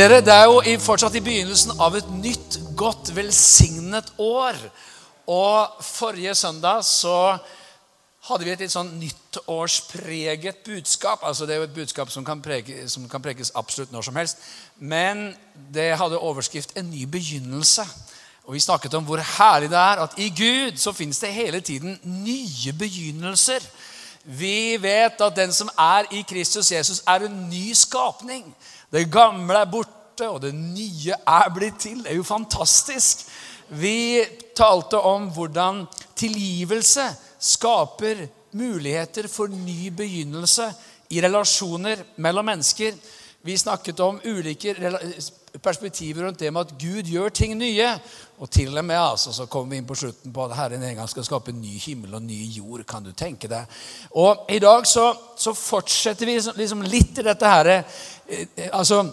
[0.00, 4.56] Dere, Det er jo fortsatt i begynnelsen av et nytt, godt, velsignet år.
[5.28, 7.36] Og forrige søndag så
[8.30, 11.20] hadde vi et litt sånn nyttårspreget budskap.
[11.22, 14.16] altså Det er jo et budskap som kan, prege, som kan prekes absolutt når som
[14.16, 14.40] helst.
[14.78, 15.34] Men
[15.74, 17.84] det hadde overskrift 'En ny begynnelse'.
[18.46, 21.60] Og Vi snakket om hvor herlig det er at i Gud så finnes det hele
[21.60, 23.60] tiden nye begynnelser.
[24.24, 28.54] Vi vet at den som er i Kristus Jesus, er en ny skapning.
[28.90, 32.02] Det gamle er borte, og det nye er blitt til.
[32.02, 33.22] Det er jo fantastisk.
[33.68, 34.20] Vi
[34.56, 35.84] talte om hvordan
[36.18, 37.06] tilgivelse
[37.38, 40.72] skaper muligheter for ny begynnelse
[41.10, 42.98] i relasjoner mellom mennesker.
[43.42, 44.74] Vi snakket om ulike
[45.62, 47.88] perspektiver rundt det med at Gud gjør ting nye.
[48.40, 50.96] Og til og med altså, så kom vi inn på slutten på at Herren en
[50.96, 52.84] gang skal skape en ny himmel og ny jord.
[52.88, 53.64] kan du tenke deg.
[54.16, 57.84] Og i dag så, så fortsetter vi liksom, litt i dette her,
[58.72, 59.04] altså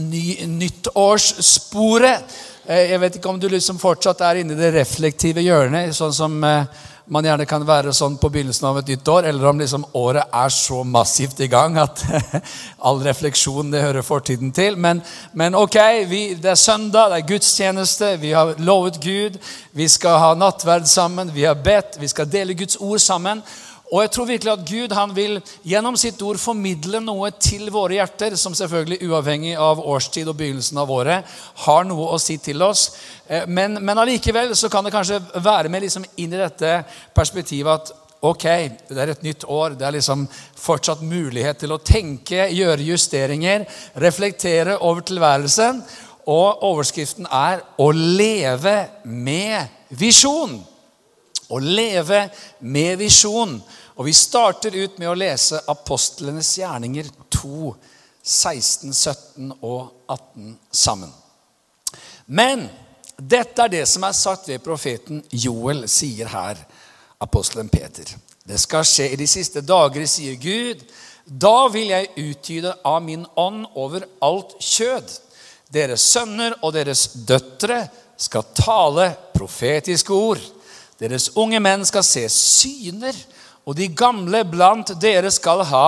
[0.00, 2.38] ny, nyttårssporet.
[2.66, 6.14] Eh, jeg vet ikke om du liksom fortsatt er inne i det reflektive hjørnet, sånn
[6.14, 9.58] som eh, man gjerne kan være sånn på begynnelsen av et nytt år, eller om
[9.60, 12.04] liksom året er så massivt i gang at
[12.86, 14.78] all refleksjon det hører fortiden til.
[14.80, 15.02] Men,
[15.34, 15.76] men ok,
[16.08, 19.40] vi, det er søndag, det er gudstjeneste, vi har lovet Gud.
[19.76, 23.42] Vi skal ha nattverd sammen, vi har bedt, vi skal dele Guds ord sammen.
[23.92, 25.34] Og jeg tror virkelig at Gud han vil
[25.68, 30.80] gjennom sitt ord formidle noe til våre hjerter, som selvfølgelig uavhengig av årstid og begynnelsen
[30.80, 31.34] av året
[31.66, 32.86] har noe å si til oss.
[33.28, 36.78] Eh, men, men allikevel så kan det kanskje være med liksom inn i dette
[37.12, 38.46] perspektivet at ok,
[38.88, 39.76] det er et nytt år.
[39.76, 40.24] Det er liksom
[40.56, 43.66] fortsatt mulighet til å tenke, gjøre justeringer,
[44.00, 45.82] reflektere over tilværelsen.
[46.32, 50.60] Og overskriften er 'Å leve med visjon'.
[51.50, 52.30] Å leve
[52.60, 53.62] med visjon.
[53.94, 57.74] Og Vi starter ut med å lese apostlenes gjerninger 2,
[58.22, 61.12] 16, 17 og 18 sammen.
[62.26, 62.68] Men
[63.16, 66.60] dette er det som er sagt ved profeten Joel, sier her
[67.22, 68.08] apostelen Peter.
[68.42, 70.80] Det skal skje i de siste dager, sier Gud.
[71.26, 75.12] Da vil jeg utgyde av min ånd over alt kjød.
[75.72, 77.84] Deres sønner og deres døtre
[78.20, 80.42] skal tale profetiske ord.
[80.98, 83.16] Deres unge menn skal se syner
[83.66, 85.86] og de gamle blant dere skal ha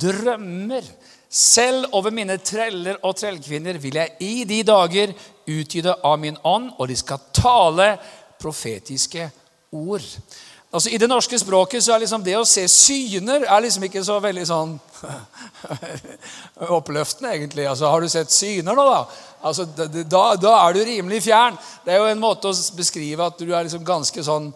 [0.00, 0.86] drømmer.
[1.34, 5.14] Selv over mine treller og trellkvinner vil jeg i de dager
[5.50, 7.88] utgyte av min ånd, og de skal tale
[8.38, 9.26] profetiske
[9.74, 10.06] ord.
[10.74, 14.02] Altså I det norske språket så er liksom det å se syner er liksom ikke
[14.02, 14.72] så veldig sånn
[16.78, 17.68] oppløftende, egentlig.
[17.70, 19.04] Altså, Har du sett syner nå, da?
[19.46, 19.68] Altså,
[20.02, 21.58] da, da er du rimelig fjern.
[21.84, 24.50] Det er jo en måte å beskrive at du er liksom ganske sånn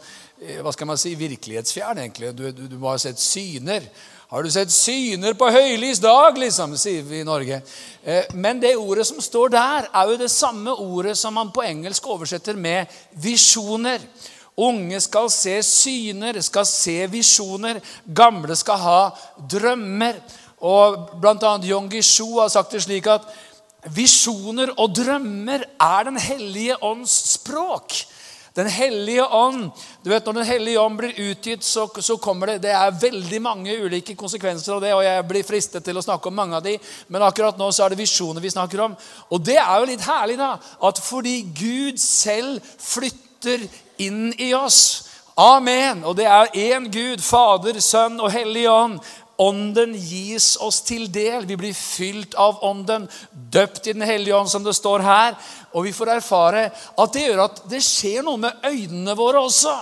[0.63, 2.31] hva skal man si, virkelighetsfjern, egentlig.
[2.37, 3.85] Du, du, du, må ha sett syner.
[4.29, 7.63] Har du sett syner på høylys dag, liksom, sier vi i Norge.
[8.05, 11.65] Eh, men det ordet som står der, er jo det samme ordet som man på
[11.65, 14.05] engelsk oversetter med visjoner.
[14.59, 17.81] Unge skal se syner, skal se visjoner.
[18.05, 19.01] Gamle skal ha
[19.39, 20.19] drømmer.
[20.67, 21.55] Og Bl.a.
[21.63, 23.27] Yongi Gishu har sagt det slik at
[23.95, 27.95] visjoner og drømmer er Den hellige ånds språk.
[28.59, 29.69] Den hellige ånd
[30.03, 33.41] du vet Når Den hellige ånd blir utgitt, så, så, kommer det Det er veldig
[33.43, 36.65] mange ulike konsekvenser av det, og jeg blir fristet til å snakke om mange av
[36.65, 36.77] de,
[37.09, 38.97] men akkurat nå så er det visjoner vi snakker om.
[39.31, 43.67] Og det er jo litt herlig, da, at fordi Gud selv flytter
[44.03, 45.09] inn i oss
[45.39, 46.03] Amen.
[46.03, 48.99] Og det er én Gud, Fader, Sønn og Hellig Ånd.
[49.39, 51.45] Ånden gis oss til del.
[51.47, 55.37] Vi blir fylt av Ånden, døpt i Den hellige ånd, som det står her.
[55.73, 59.77] Og vi får erfare at det gjør at det skjer noe med øynene våre også.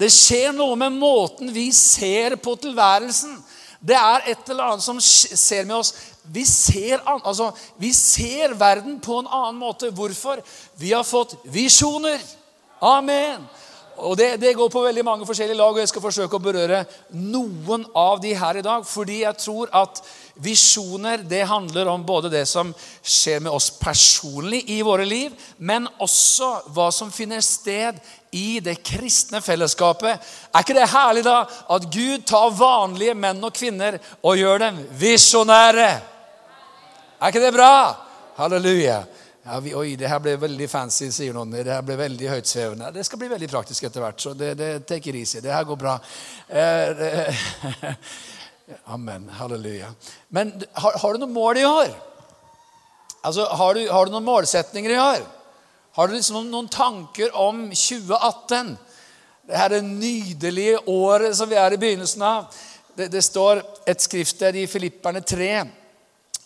[0.00, 3.36] Det skjer noe med måten vi ser på tilværelsen.
[3.80, 5.94] Det er et eller annet som ser med oss.
[6.24, 7.50] Vi ser, altså,
[7.80, 9.90] vi ser verden på en annen måte.
[9.92, 10.40] Hvorfor?
[10.80, 12.20] Vi har fått visjoner.
[12.80, 13.44] Amen.
[14.00, 16.84] Og det, det, går på veldig mange forskjellige lag, og jeg skal forsøke å berøre
[17.12, 18.86] noen av de her i dag.
[18.88, 20.00] Fordi jeg tror at
[20.40, 25.88] visjoner det handler om både det som skjer med oss personlig i våre liv, men
[26.00, 28.00] også hva som finner sted
[28.36, 30.20] i det kristne fellesskapet.
[30.54, 31.42] Er ikke det herlig, da?
[31.68, 35.90] At Gud tar vanlige menn og kvinner og gjør dem visjonære.
[37.20, 37.72] Er ikke det bra?
[38.40, 39.02] Halleluja.
[39.42, 41.54] Ja, vi, oi, det her ble veldig fancy, sier noen.
[41.54, 42.90] Det her ble veldig høytsvevende.
[42.92, 44.20] Det skal bli veldig praktisk etter hvert.
[44.20, 45.40] så det, det take it easy.
[45.40, 45.94] Det her går bra.
[46.48, 47.40] Eh,
[48.96, 49.30] amen.
[49.38, 49.88] Halleluja.
[50.28, 51.96] Men har, har, du noen mål i år?
[53.24, 55.24] Altså, har du, har du noen målsetninger i år?
[55.96, 58.76] Har du liksom noen, tanker om 2018?
[59.48, 62.60] Det her er nydelige året som vi er i begynnelsen av.
[62.92, 65.79] Det, det står et skriftsted i Filipperne 3 Eh,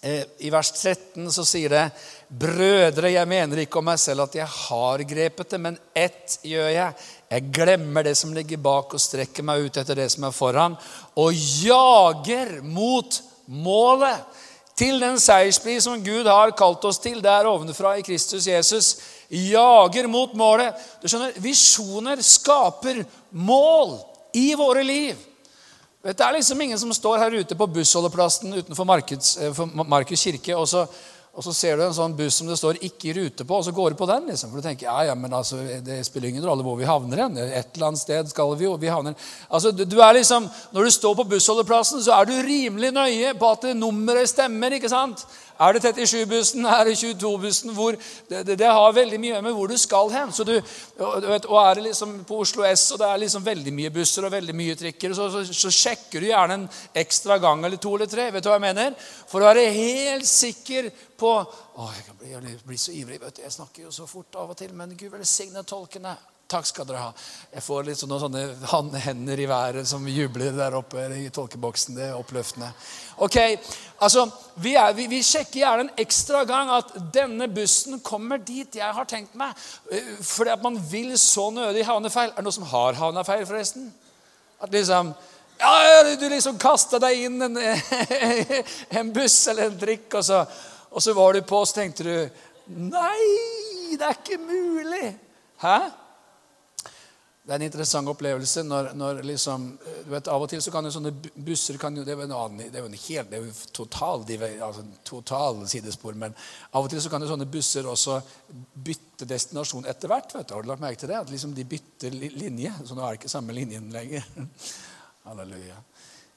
[0.04, 1.84] I vers 13 så sier det
[2.28, 6.68] Brødre, jeg mener ikke om meg selv at jeg har grepet det, men ett gjør
[6.74, 7.04] jeg.
[7.30, 10.76] Jeg glemmer det som ligger bak, og strekker meg ut etter det som er foran,
[11.16, 14.42] og jager mot målet.
[14.74, 18.96] Til den seierspris som Gud har kalt oss til der ovenfra i Kristus Jesus.
[19.30, 20.74] Jager mot målet.
[20.98, 23.94] Du skjønner, Visjoner skaper mål
[24.34, 25.20] i våre liv.
[26.04, 30.52] Det er liksom ingen som står her ute på bussholdeplassen utenfor Markus eh, Markeds kirke,
[30.52, 30.82] og så,
[31.32, 33.64] og så, ser du en sånn buss som det står 'ikke i rute' på, og
[33.64, 34.26] så går du på den.
[34.28, 34.50] liksom.
[34.50, 37.38] For du tenker ja, ja, men altså, det spiller ingen rolle hvor vi havner hen.
[37.38, 38.76] Et eller annet sted skal vi jo.
[38.76, 39.14] vi havner.
[39.48, 43.50] Altså, du er liksom, Når du står på bussholdeplassen, så er du rimelig nøye på
[43.50, 44.76] at nummeret stemmer.
[44.76, 45.24] ikke sant?
[45.60, 46.66] Er det 37-bussen?
[46.78, 47.74] Er det 22-bussen?
[48.28, 50.32] Det, det, det, har veldig mye med hvor du skal hen.
[50.34, 50.54] Du,
[50.98, 54.26] og, og er det liksom på Oslo S og det er liksom veldig mye busser
[54.26, 56.68] og veldig mye trikker, så, så, så, sjekker du gjerne en
[57.04, 58.30] ekstra gang eller to eller tre.
[58.34, 58.98] Vet du hva jeg mener?
[59.30, 61.34] For å være helt sikker på
[61.74, 63.20] Å, jeg kan bli, jeg blir så ivrig.
[63.22, 66.14] vet du, Jeg snakker jo så fort av og til, men Gud velsigne tolkene.
[66.44, 67.12] Takk skal dere ha.
[67.54, 71.96] Jeg får litt sånne, sånne hender i været som jubler der oppe i tolkeboksen.
[71.96, 72.68] Det er oppløftende.
[73.24, 73.38] Ok,
[74.04, 74.26] altså,
[74.60, 78.96] vi, er, vi, vi, sjekker gjerne en ekstra gang at denne bussen kommer dit jeg
[78.98, 79.56] har tenkt meg.
[80.20, 82.34] Fordi at man vil så nødig havne feil.
[82.34, 83.88] Er det noen som har havna feil, forresten?
[84.60, 85.14] At liksom
[85.58, 87.58] ja, Du liksom kasta deg inn en,
[89.00, 90.44] en, buss eller en drikk, og så,
[90.92, 92.16] og så var du på, og så tenkte du
[92.64, 93.28] Nei,
[93.96, 95.14] det er ikke mulig!
[95.60, 95.78] Hæ?
[97.44, 99.66] Det er en interessant opplevelse når, når liksom,
[100.06, 101.10] du vet, Av og til så kan jo sånne
[101.44, 103.68] busser kan jo, Det er jo en det er jo en helt, det er jo
[103.76, 104.24] total,
[104.64, 106.16] altså, total sidespor.
[106.16, 106.32] Men
[106.72, 108.16] av og til så kan jo sånne busser også
[108.72, 110.32] bytte destinasjon etter hvert.
[110.32, 111.20] vet du, Har du lagt merke til det?
[111.20, 112.72] At liksom de bytter linje.
[112.80, 114.24] Så nå er det ikke samme linjen lenger.
[115.28, 115.76] Halleluja.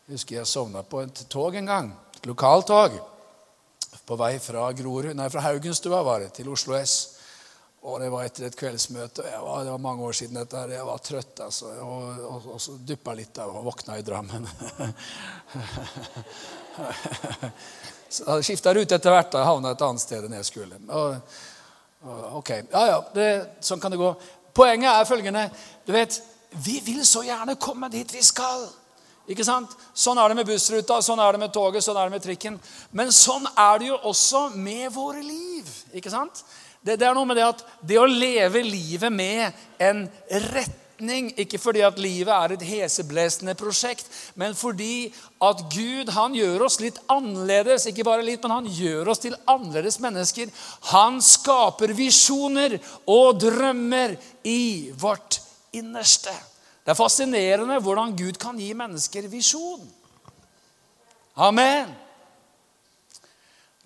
[0.07, 1.93] Jeg husker jeg sovna på et tog en gang.
[2.19, 2.99] Et lokaltog.
[4.07, 7.16] På vei fra Grorud, nei, fra Haugenstua var det, til Oslo S.
[7.85, 9.21] Og det var etter et kveldsmøte.
[9.21, 10.63] Var, det var mange år siden dette.
[10.71, 11.65] Jeg var trøtt, altså.
[11.85, 14.47] Og, og, og så duppa litt og våkna i Drammen.
[18.09, 19.37] så jeg skifta rute etter hvert.
[19.37, 20.81] og Havna et annet sted enn jeg skulle.
[20.89, 21.37] Og,
[22.41, 23.29] ok, ja, ja, det,
[23.69, 24.09] Sånn kan det gå.
[24.57, 25.45] Poenget er følgende.
[25.85, 26.21] Du vet,
[26.63, 28.63] Vi vil så gjerne komme dit vi skal.
[29.27, 29.73] Ikke sant?
[29.91, 32.55] Sånn er det med bussruta, sånn er det med toget, sånn er det med trikken.
[32.95, 35.67] Men sånn er det jo også med våre liv.
[35.91, 36.45] ikke sant?
[36.87, 40.05] Det, det, er noe med det at det å leve livet med en
[40.53, 45.11] retning Ikke fordi at livet er et heseblesende prosjekt, men fordi
[45.45, 47.85] at Gud han gjør oss litt annerledes.
[47.91, 50.49] Ikke bare litt, men han gjør oss til annerledes mennesker.
[50.95, 52.79] Han skaper visjoner
[53.13, 54.15] og drømmer
[54.47, 55.37] i vårt
[55.77, 56.33] innerste.
[56.81, 59.85] Det er fascinerende hvordan Gud kan gi mennesker visjon.
[61.35, 61.93] Amen.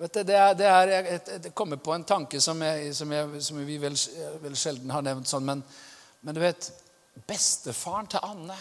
[0.01, 3.11] Vet du, det, er, det, er, jeg, jeg kommer på en tanke som, jeg, som,
[3.37, 3.93] som vi vel,
[4.41, 5.59] vel, sjelden har nevnt sånn, men,
[6.25, 6.71] men, du vet
[7.29, 8.55] Bestefaren til Anne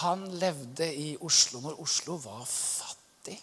[0.00, 3.36] Han levde i Oslo når Oslo var fattig.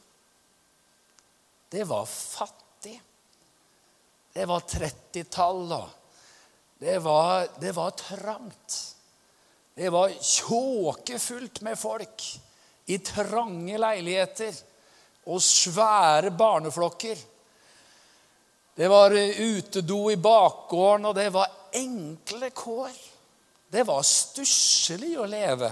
[1.69, 2.95] Det var fattig.
[4.33, 5.75] Det var 30-tall,
[6.79, 8.79] Det var, det var trangt.
[9.77, 12.25] Det var tjåkefullt med folk
[12.89, 14.63] i trange leiligheter
[15.27, 17.17] og svære barneflokker.
[18.77, 22.93] Det var utedo i bakgården, og det var enkle kår.
[23.69, 25.71] Det var stusslig å leve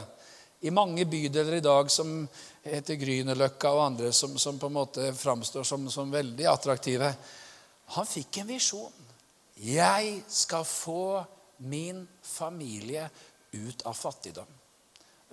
[0.65, 2.25] i mange bydeler i dag som
[2.65, 7.11] heter Grünerløkka og andre som, som, på en måte framstår som, som veldig attraktive.
[7.95, 9.05] Han fikk en visjon.
[9.61, 11.23] Jeg skal få
[11.69, 13.05] min familie
[13.53, 14.49] ut av fattigdom.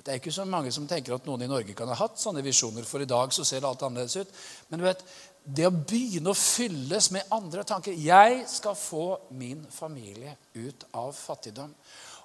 [0.03, 2.43] Det er ikke så mange som tenker at noen i Norge kan ha hatt sånne
[2.43, 4.41] visjoner, for i dag så ser det alt annerledes ut.
[4.71, 5.05] Men du vet,
[5.43, 9.07] det å begynne å fylles med andre tanker Jeg skal få
[9.39, 11.71] min familie ut av fattigdom.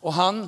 [0.05, 0.43] Og han,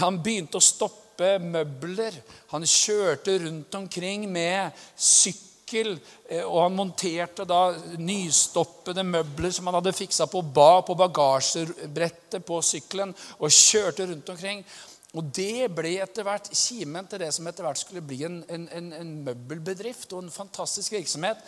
[0.00, 2.16] han begynte å stoppe møbler.
[2.52, 5.94] Han kjørte rundt omkring med sykkel.
[6.28, 7.62] Eh, og han monterte da
[8.00, 13.12] nystoppede møbler som han hadde fiksa på ba på bagasjebrettet på sykkelen.
[13.40, 14.64] Og kjørte rundt omkring.
[15.12, 18.62] Og det ble etter hvert kimen til det som etter hvert skulle bli en, en,
[18.96, 21.42] en, møbelbedrift og en fantastisk virksomhet.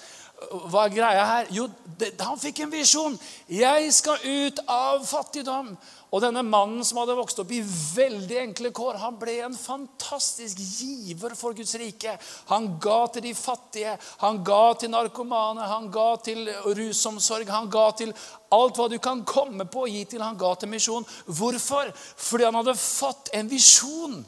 [0.70, 1.50] Hva er greia her?
[1.54, 1.66] Jo,
[1.98, 3.18] det, han fikk en visjon.
[3.50, 5.74] Jeg skal ut av fattigdom.
[6.14, 10.60] Og denne mannen som hadde vokst opp i veldig enkle kår, han ble en fantastisk
[10.62, 12.14] giver for Guds rike.
[12.52, 16.46] Han ga til de fattige, han ga til narkomane, han ga til
[16.78, 17.50] rusomsorg.
[17.50, 18.14] Han ga til
[18.54, 20.22] alt hva du kan komme på å gi til.
[20.22, 21.08] Han ga til misjon.
[21.26, 21.90] Hvorfor?
[22.28, 24.22] Fordi han hadde fått en visjon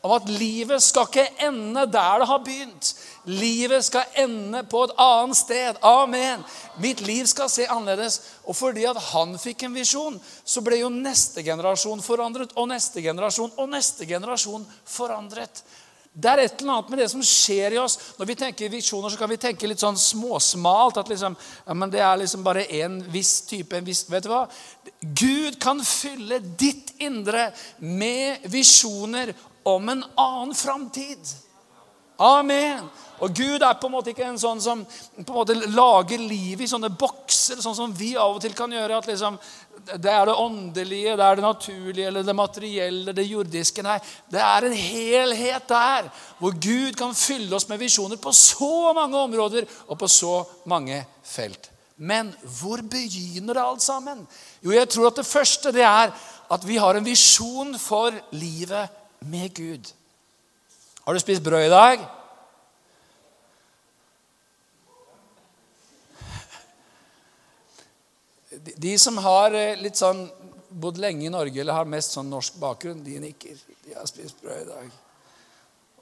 [0.00, 2.92] om at livet skal ikke ende der det har begynt.
[3.28, 5.80] Livet skal ende på et annet sted.
[5.84, 6.44] Amen.
[6.80, 8.20] Mitt liv skal se annerledes.
[8.48, 13.04] Og fordi at han fikk en visjon, så ble jo neste generasjon forandret, og neste
[13.04, 15.62] generasjon og neste generasjon forandret.
[16.10, 17.94] Det er et eller annet med det som skjer i oss.
[18.18, 20.98] Når vi tenker visjoner, så kan vi tenke litt sånn småsmalt.
[20.98, 24.32] At liksom, ja, men det er liksom bare en viss type en viss, Vet du
[24.32, 24.42] hva?
[25.00, 29.30] Gud kan fylle ditt indre med visjoner
[29.62, 31.32] om en annen framtid.
[32.20, 32.84] Amen.
[33.20, 36.64] Og Gud er på en måte ikke en sånn som på en måte lager livet
[36.64, 38.96] i sånne bokser, sånn som vi av og til kan gjøre.
[38.96, 39.38] at liksom,
[39.84, 43.82] Det er det åndelige, det er det naturlige, eller det materielle, det jordiske.
[43.82, 43.98] Nei,
[44.30, 49.16] det er en helhet der hvor Gud kan fylle oss med visjoner på så mange
[49.16, 51.70] områder og på så mange felt.
[51.96, 54.26] Men hvor begynner det alt sammen?
[54.64, 56.12] Jo, jeg tror at det første det er
[56.50, 58.88] at vi har en visjon for livet
[59.20, 59.92] med Gud.
[61.04, 62.06] Har du spist brød i dag?
[68.76, 70.24] De som har eh, litt sånn
[70.70, 73.60] bodd lenge i Norge eller har mest sånn norsk bakgrunn, de nikker.
[73.84, 74.90] De har spist brød i dag.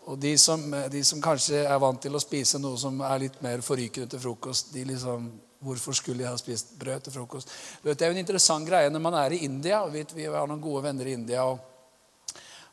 [0.08, 3.24] Og de som, eh, de som, kanskje er vant til å spise noe som er
[3.26, 7.48] litt mer forrykende til frokost, de liksom Hvorfor skulle jeg ha spist brød til frokost?
[7.82, 9.80] Det er jo en interessant greie når man er i India.
[9.82, 11.42] og Vi har noen gode venner i India.
[11.42, 11.58] og,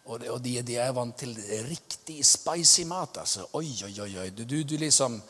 [0.05, 1.33] og, de, de, er vant til
[1.65, 3.17] riktig spicy mat.
[3.23, 3.47] altså.
[3.57, 4.29] Oi, oi, oi.
[4.29, 5.21] Du, du, du liksom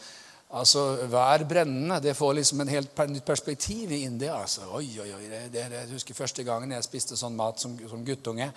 [0.55, 1.99] Altså, Vær brennende.
[1.99, 4.35] Det får liksom en helt nytt perspektiv i India.
[4.35, 4.61] altså.
[4.71, 5.23] Oi, oi, oi.
[5.29, 8.51] Det, det, jeg husker første gangen jeg spiste sånn mat som, som guttunge.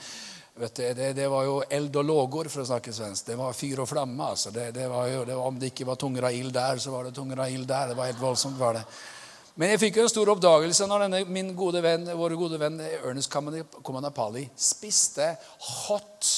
[0.59, 3.27] Vet du, det, det, var jo eld og lågor, for å snakke svensk.
[3.31, 4.31] Det var fyr og flamme.
[4.35, 4.53] altså.
[4.55, 7.09] Det, det var jo, var, om det ikke var tunger av ild der, så var
[7.09, 7.93] det tunger av ild der.
[7.93, 8.59] Det var helt voldsomt.
[8.59, 8.85] var det.
[9.59, 12.79] Men jeg fikk jo en stor oppdagelse når denne, min gode venn, vår gode venn
[12.79, 13.33] Ernest
[13.83, 15.33] Komanapali spiste
[15.67, 16.29] hot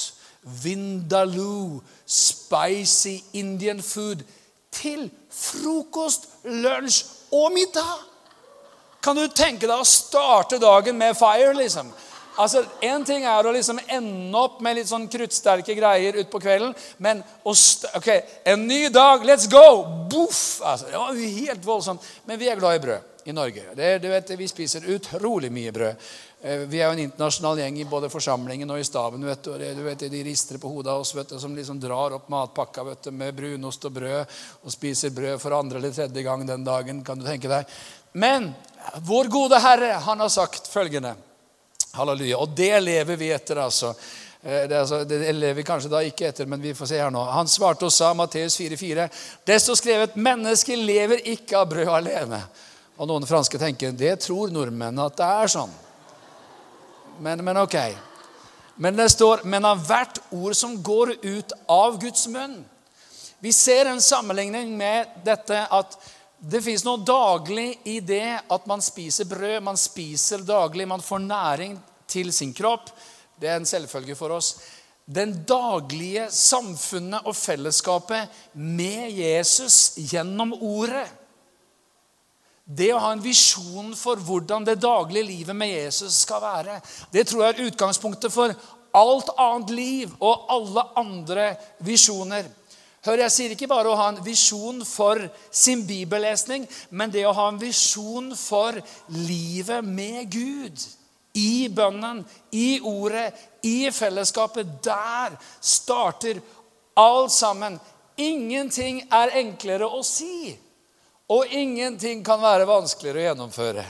[0.63, 4.23] Vindaloo spicy Indian food
[4.73, 7.03] til frokost, lunsj
[7.37, 7.91] og middag.
[9.05, 11.93] Kan du tenke deg å starte dagen med fire, liksom?
[12.41, 16.73] Altså, Én ting er å liksom ende opp med litt sånn kruttsterke greier utpå kvelden,
[16.97, 18.09] men ok,
[18.49, 19.83] en ny dag, let's go!
[20.09, 20.57] Boff!
[20.65, 22.11] Altså, det var helt voldsomt.
[22.25, 23.63] Men vi er glad i brød i Norge.
[23.75, 25.95] Det, du vet, Vi spiser utrolig mye brød.
[26.41, 29.25] Eh, vi er jo en internasjonal gjeng i både forsamlingen og i staben.
[29.25, 32.17] vet du, du vet, De rister på hodet av oss vet du, som liksom drar
[32.17, 34.25] opp matpakka vet du, med brunost og brød
[34.63, 37.03] og spiser brød for andre eller tredje gang den dagen.
[37.03, 37.65] kan du tenke deg.
[38.13, 38.53] Men
[39.05, 41.15] vår gode Herre han har sagt følgende.
[41.93, 42.37] Halleluja.
[42.37, 43.93] Og det lever vi etter, altså.
[44.43, 47.11] Eh, det, altså, det lever vi kanskje da ikke etter, men vi får se her
[47.13, 47.21] nå.
[47.35, 49.07] Han svarte og sa, Matteus 4,4.:
[49.45, 52.41] Desto skrevet, mennesket lever ikke av brød alene.
[53.01, 55.71] Og noen franske tenker det tror nordmenn at det er sånn.
[57.21, 57.77] Men, men ok.
[58.77, 62.59] Men det står men av hvert ord som går ut av Guds munn.
[63.41, 65.97] Vi ser en sammenligning med dette at
[66.41, 69.63] det fins noe daglig i det at man spiser brød.
[69.65, 71.79] Man spiser daglig, man får næring
[72.09, 72.93] til sin kropp.
[73.41, 74.51] Det er en selvfølge for oss.
[75.09, 81.07] Den daglige samfunnet og fellesskapet med Jesus gjennom ordet.
[82.71, 86.77] Det å ha en visjon for hvordan det daglige livet med Jesus skal være,
[87.11, 88.53] det tror jeg er utgangspunktet for
[88.95, 91.49] alt annet liv og alle andre
[91.83, 92.47] visjoner.
[93.01, 97.33] Hør, Jeg sier ikke bare å ha en visjon for sin bibellesning, men det å
[97.33, 98.77] ha en visjon for
[99.09, 100.87] livet med Gud.
[101.33, 103.31] I bønnen, i ordet,
[103.63, 104.67] i fellesskapet.
[104.83, 106.41] Der starter
[106.99, 107.79] alt sammen.
[108.19, 110.53] Ingenting er enklere å si.
[111.31, 113.85] Og ingenting kan være vanskeligere å gjennomføre.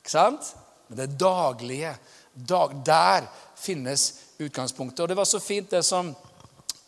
[0.00, 0.50] Ikke sant?
[0.88, 1.94] Men det daglige.
[2.34, 3.28] Dag, der
[3.58, 5.04] finnes utgangspunktet.
[5.04, 6.10] Og det var så fint, det som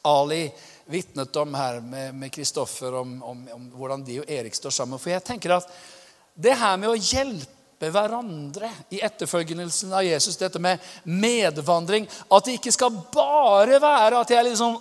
[0.09, 0.49] Ali
[0.91, 1.81] vitnet om her
[2.13, 4.99] med Kristoffer, om, om, om, hvordan de og Erik står sammen.
[4.99, 5.69] For jeg tenker at
[6.35, 12.59] det her med å hjelpe hverandre i etterfølgelsen av Jesus, dette med medvandring At det
[12.59, 14.79] ikke skal bare være at jeg liksom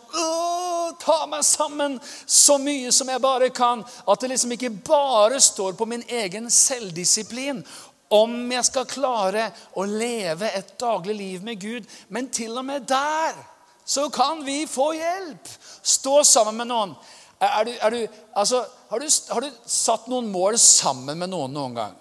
[1.01, 3.81] tar meg sammen så mye som jeg bare kan.
[4.05, 7.63] At det liksom ikke bare står på min egen selvdisiplin
[8.11, 9.47] om jeg skal klare
[9.79, 11.87] å leve et daglig liv med Gud.
[12.09, 13.39] Men til og med der
[13.85, 15.49] så kan vi få hjelp.
[15.81, 16.93] Stå sammen med noen.
[17.41, 18.01] Er du, er du,
[18.37, 21.95] altså, har, du, har, du, satt noen mål sammen med noen noen gang?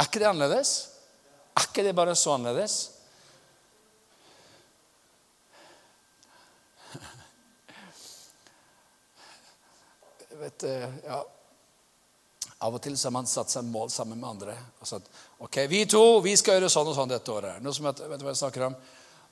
[0.00, 0.70] Er ikke det annerledes?
[1.52, 2.76] Er ikke det bare så annerledes?
[10.40, 10.64] Vet,
[11.04, 11.18] ja.
[12.60, 14.56] Av og til har man satt seg mål sammen med andre.
[14.80, 17.60] og sagt, ok, Vi to vi skal gjøre sånn og sånn dette året.
[17.60, 18.76] Noe som, vet du hva jeg snakker om?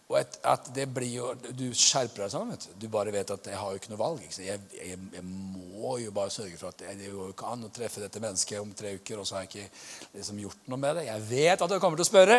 [0.08, 2.52] Og et, at det blir jo, Du skjerper deg sånn.
[2.54, 4.22] vet Du Du bare vet at jeg har jo ikke noe valg.
[4.24, 4.44] Ikke?
[4.46, 7.72] Jeg, jeg, jeg, må jo bare sørge for at jeg, det går ikke an å
[7.74, 10.96] treffe dette mennesket om tre uker, og så har jeg ikke liksom gjort noe med
[10.98, 11.08] det.
[11.10, 12.38] Jeg vet at du kommer til å spørre.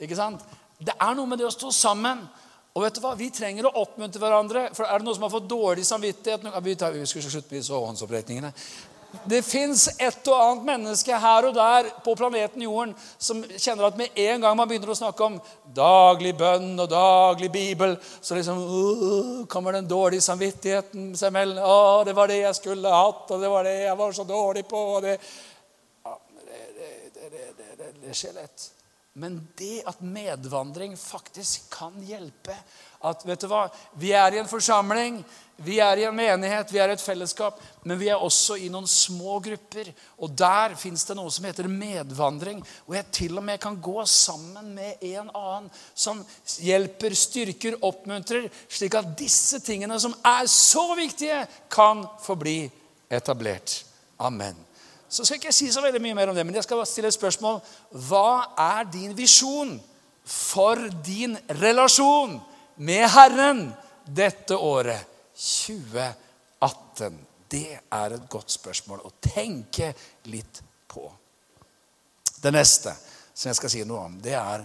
[0.00, 0.46] ikke sant?
[0.80, 2.24] Det er noe med det å stå sammen.
[2.72, 3.12] Og vet du hva?
[3.18, 4.64] Vi trenger å oppmuntre hverandre.
[4.72, 7.60] For Er det noen som har fått dårlig samvittighet Vi, tar, vi skal slutte med
[7.60, 8.52] disse håndsoppretningene.
[9.28, 13.98] Det fins et og annet menneske her og der på planeten Jorden som kjenner at
[14.00, 15.38] med en gang man begynner å snakke om
[15.76, 21.60] daglig bønn og daglig bibel, så liksom uh, kommer den dårlige samvittigheten seg mellom.
[21.62, 24.64] 'Å, det var det jeg skulle hatt, og det var det jeg var så dårlig
[24.68, 25.18] på.' og det,
[26.04, 26.16] ja,
[26.48, 27.42] det,
[27.78, 28.70] det, det, skjer lett.
[29.12, 32.54] Men det at medvandring faktisk kan hjelpe
[33.04, 33.66] At vet du hva,
[33.98, 35.18] vi er i en forsamling,
[35.66, 38.68] vi er i en menighet, vi er i et fellesskap, men vi er også i
[38.70, 39.90] noen små grupper.
[40.22, 42.62] Og der fins det noe som heter medvandring.
[42.86, 46.22] Og jeg til og med kan gå sammen med en annen som
[46.62, 52.60] hjelper, styrker, oppmuntrer, slik at disse tingene som er så viktige, kan få bli
[53.10, 53.82] etablert.
[54.22, 54.54] Amen.
[55.12, 57.10] Så skal ikke jeg si så veldig mye mer om det, men jeg skal stille
[57.12, 57.58] et spørsmål.
[58.08, 59.74] Hva er din visjon
[60.24, 62.38] for din relasjon
[62.80, 63.66] med Herren
[64.08, 65.04] dette året
[65.36, 67.18] 2018?
[67.52, 69.90] Det er et godt spørsmål å tenke
[70.32, 71.04] litt på.
[72.40, 72.94] Det neste
[73.34, 74.64] som jeg skal si noe om, det er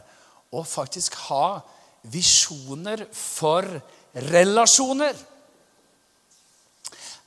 [0.56, 1.60] å faktisk ha
[2.08, 3.68] visjoner for
[4.32, 5.20] relasjoner.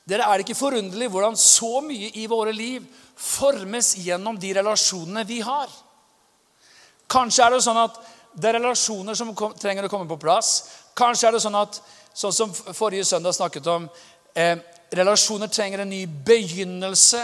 [0.07, 2.85] Dere Er det ikke forunderlig hvordan så mye i våre liv
[3.21, 5.69] formes gjennom de relasjonene vi har.
[7.11, 7.99] Kanskje er det sånn at
[8.33, 10.51] det er relasjoner som trenger å komme på plass.
[10.97, 11.77] Kanskje er det sånn at,
[12.13, 13.89] sånn som forrige søndag snakket om,
[14.33, 14.57] eh,
[14.91, 17.21] relasjoner trenger en ny begynnelse.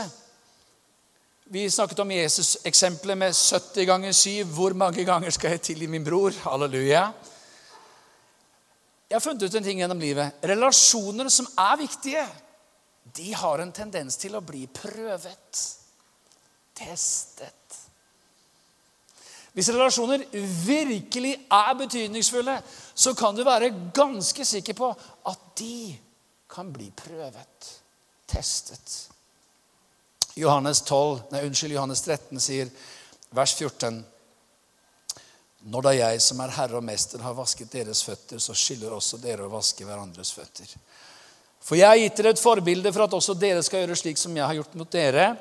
[1.50, 4.44] Vi snakket om Jesus-eksempelet med 70 ganger 7.
[4.44, 6.32] Hvor mange ganger skal jeg tilgi min bror?
[6.44, 7.14] Halleluja.
[9.10, 10.34] Jeg har funnet ut en ting gjennom livet.
[10.44, 12.26] Relasjoner som er viktige,
[13.16, 15.62] de har en tendens til å bli prøvet
[16.78, 17.54] testet.
[19.58, 20.22] Hvis relasjoner
[20.66, 22.60] virkelig er betydningsfulle,
[22.94, 24.92] så kan du være ganske sikker på
[25.32, 25.96] at de
[26.50, 27.72] kan bli prøvet,
[28.30, 28.98] testet.
[30.38, 32.70] Johannes 12, nei, unnskyld, Johannes 13 sier,
[33.34, 34.04] vers 14
[35.74, 39.18] Når da jeg som er herre og mester, har vasket deres føtter, så skylder også
[39.20, 40.70] dere å vaske hverandres føtter.
[41.64, 44.36] For jeg har gitt dere et forbilde for at også dere skal gjøre slik som
[44.38, 45.34] jeg har gjort mot dere.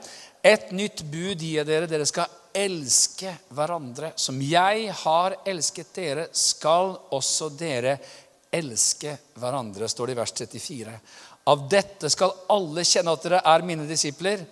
[0.43, 1.91] Et nytt bud gir jeg dere.
[1.91, 4.13] Dere skal elske hverandre.
[4.17, 7.99] Som jeg har elsket dere, skal også dere
[8.57, 10.95] elske hverandre, står det i vers 34.
[11.53, 14.43] Av dette skal alle kjenne at dere er mine disipler,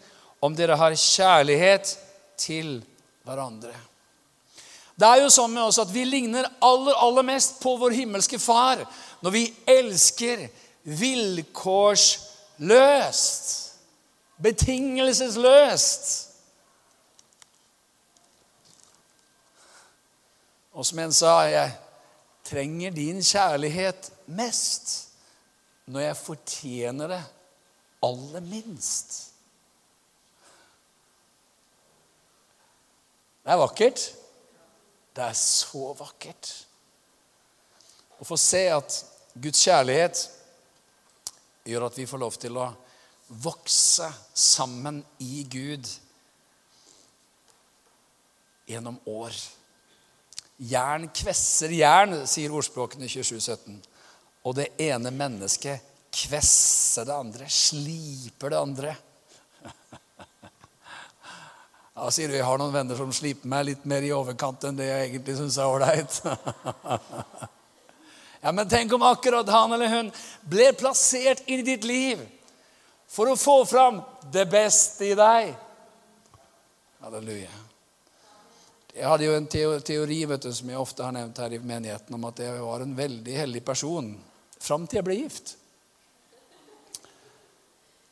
[0.45, 1.95] om dere har kjærlighet
[2.39, 2.77] til
[3.25, 3.73] hverandre.
[4.95, 8.39] Det er jo sånn med oss at Vi ligner aller, aller mest på vår himmelske
[8.39, 8.85] Far
[9.25, 10.45] når vi elsker
[10.85, 12.25] vilkårsløst.
[14.43, 16.31] Betingelsesløst.
[20.75, 21.73] Og som en sa, jeg
[22.45, 25.01] trenger din kjærlighet mest
[25.87, 27.23] når jeg fortjener det
[28.05, 29.35] aller minst.
[33.45, 34.01] Det er vakkert.
[35.17, 36.67] Det er så vakkert
[38.19, 38.97] å få se at
[39.39, 40.23] Guds kjærlighet
[41.65, 42.69] gjør at vi får lov til å
[43.45, 45.89] vokse sammen i Gud
[48.69, 49.37] gjennom år.
[50.57, 53.81] Jern kvesser jern, sier ordspråkene 2717.
[54.45, 58.95] Og det ene mennesket kvesser det andre, sliper det andre.
[61.95, 64.75] Ja, sier du, Jeg har noen venner som sliper meg litt mer i overkant enn
[64.75, 66.17] det jeg egentlig syns er ålreit.
[68.45, 70.11] Ja, men tenk om akkurat han eller hun
[70.45, 72.21] ble plassert inn i ditt liv
[73.09, 74.03] for å få fram
[74.35, 75.55] det beste i deg.
[77.01, 77.55] Halleluja.
[78.93, 82.19] Jeg hadde jo en teori vet du, som jeg ofte har nevnt her i menigheten,
[82.19, 84.13] om at jeg var en veldig heldig person
[84.61, 85.55] fram til jeg ble gift.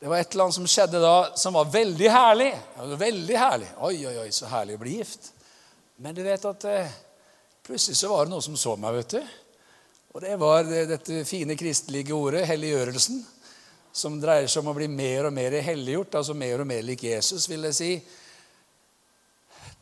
[0.01, 2.49] Det var et eller annet som skjedde da som var veldig herlig.
[2.79, 3.69] Var veldig herlig.
[3.85, 5.29] Oi, oi, oi, så herlig å bli gift.
[6.01, 6.99] Men du vet at eh,
[7.69, 8.97] plutselig så var det noe som så meg.
[8.97, 9.42] vet du.
[10.13, 13.23] Og det var dette fine kristelige ordet, helliggjørelsen
[13.93, 17.05] som dreier seg om å bli mer og mer helliggjort, altså mer og mer lik
[17.05, 17.89] Jesus, vil jeg si.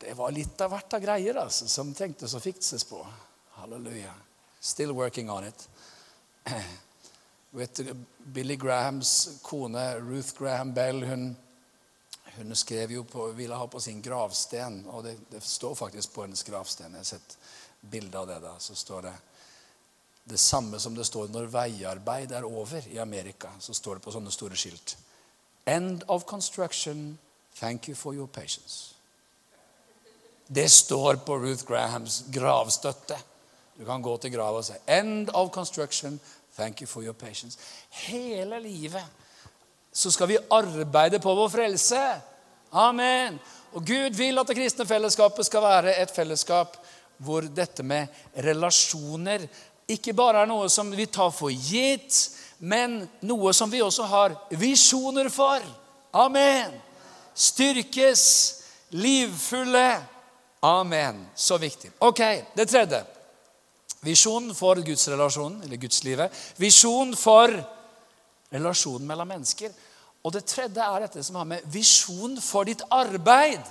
[0.02, 3.00] Det var litt av hvert av greier altså, som trengtes å fikses på.
[3.56, 4.12] Halleluja.
[4.60, 5.64] Still working on it.
[7.56, 7.80] Vet
[8.36, 11.26] Billy Grahams kone Ruth Graham Bell hun,
[12.36, 16.24] hun skrev jo på, ville ha på sin gravsten, og det, det står faktisk på
[16.26, 16.92] hennes gravsten.
[16.96, 17.36] Jeg har sett
[17.80, 18.40] bilde av det.
[18.44, 19.14] da, Så står det
[20.24, 23.50] Det samme som det står når veiarbeid er over i Amerika.
[23.60, 24.96] Så står det på sånne store skilt.
[25.66, 27.18] End of construction.
[27.58, 28.94] Thank you for your patience.
[30.46, 33.18] Det står på Ruth Grahams gravstøtte.
[33.78, 36.20] Du kan gå til grava og si 'End of construction.
[36.56, 37.58] Thank you for your patience'.
[37.90, 39.04] Hele livet
[39.92, 42.00] så skal vi arbeide på vår frelse.
[42.72, 43.40] Amen.
[43.72, 46.76] Og Gud vil at det kristne fellesskapet skal være et fellesskap
[47.22, 48.06] hvor dette med
[48.36, 49.46] relasjoner
[49.88, 54.36] ikke bare er noe som vi tar for gitt, men noe som vi også har
[54.60, 55.64] visjoner for.
[56.12, 56.74] Amen.
[57.34, 58.24] Styrkes,
[58.90, 60.02] livfulle.
[60.62, 61.26] Amen.
[61.34, 61.90] Så viktig.
[61.98, 62.20] Ok,
[62.54, 63.02] det tredje.
[64.02, 66.32] Visjon for gudsrelasjonen, eller gudslivet.
[66.56, 67.54] Visjon for
[68.52, 69.70] relasjonen mellom mennesker.
[70.22, 73.62] Og det tredje er dette som har med visjon for ditt arbeid.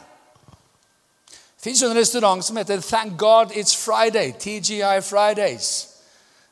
[1.32, 4.34] Det fins en restaurant som heter Thank God It's Friday.
[4.34, 5.91] TGI Fridays.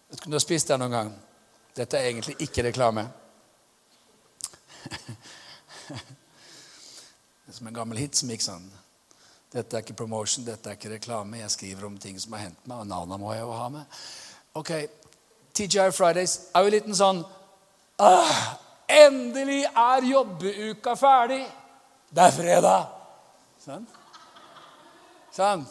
[0.10, 1.12] Om du har spist der noen gang.
[1.78, 3.08] Dette er egentlig ikke reklame.
[5.90, 8.66] Det er som en gammel hit som gikk sånn.
[9.50, 11.40] Dette er ikke promotion, dette er ikke reklame.
[11.40, 13.98] Jeg skriver om ting som har hendt meg, og navnene må jeg jo ha med.
[14.60, 14.70] Ok,
[15.58, 17.24] TGI Fridays er jo en liten sånn
[18.06, 18.38] ah,
[18.90, 21.42] Endelig er jobbeuka ferdig!
[22.10, 22.94] Det er fredag!
[23.66, 23.90] Sånn?
[25.34, 25.66] Sånn.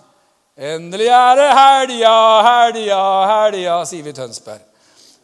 [0.59, 4.62] Endelig er det helga, helga, helga, sier vi i Tønsberg.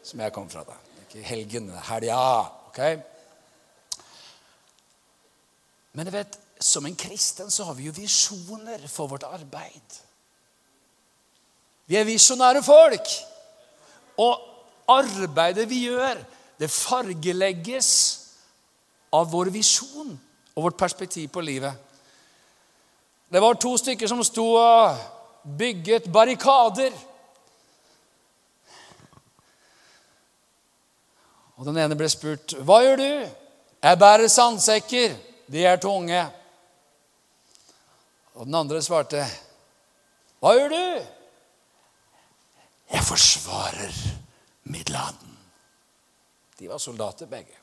[0.07, 0.77] Som jeg kom fra, da.
[1.03, 2.19] Ikke helgen, helga.
[2.69, 2.79] ok?
[5.99, 9.97] Men du vet, som en kristen så har vi jo visjoner for vårt arbeid.
[11.91, 13.11] Vi er visjonære folk.
[14.23, 14.39] Og
[14.87, 16.21] arbeidet vi gjør,
[16.63, 17.91] det fargelegges
[19.11, 20.15] av vår visjon
[20.55, 21.75] og vårt perspektiv på livet.
[23.35, 25.11] Det var to stykker som sto og
[25.45, 26.93] bygget barrikader.
[31.57, 33.31] Og Den ene ble spurt, 'Hva gjør du?'
[33.83, 35.17] 'Jeg bærer sandsekker.
[35.53, 36.31] De er tunge.'
[38.35, 39.27] Og den andre svarte,
[40.41, 41.07] 'Hva gjør du?'
[42.91, 43.93] 'Jeg forsvarer
[44.65, 45.39] Middelhaven.'
[46.59, 47.57] De var soldater, begge.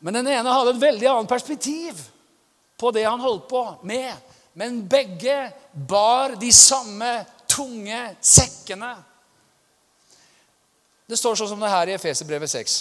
[0.00, 1.98] Men den ene hadde et veldig annet perspektiv
[2.78, 4.14] på det han holdt på med.
[4.52, 7.10] Men begge bar de samme
[7.50, 8.94] tunge sekkene.
[11.10, 12.74] Det står sånn som det her i Efeserbrevet 6,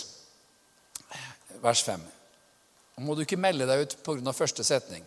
[1.64, 2.02] vers 5.
[2.98, 4.34] Nå må du ikke melde deg ut pga.
[4.34, 5.06] første setning.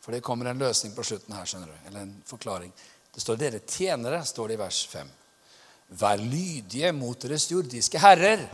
[0.00, 1.44] For det kommer en løsning på slutten her.
[1.44, 2.72] skjønner du, Eller en forklaring.
[3.12, 5.10] Det står 'dere tjenere', står det i vers 5.
[5.88, 8.48] Vær lydige mot deres jordiske herrer,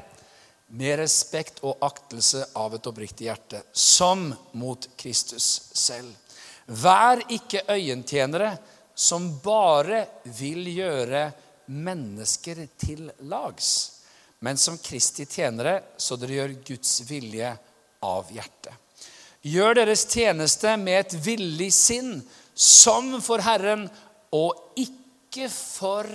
[0.68, 6.14] med respekt og aktelse av et oppriktig hjerte, som mot Kristus selv.
[6.66, 8.52] Vær ikke øyentjenere
[8.94, 10.04] som bare
[10.38, 11.24] vil gjøre
[11.72, 13.70] mennesker til lags,
[14.42, 17.52] men som Kristi tjenere, så dere gjør Guds vilje
[18.02, 18.74] av hjertet.
[19.42, 22.20] Gjør deres tjeneste med et villig sinn,
[22.54, 23.88] som for Herren,
[24.32, 26.06] og ikke for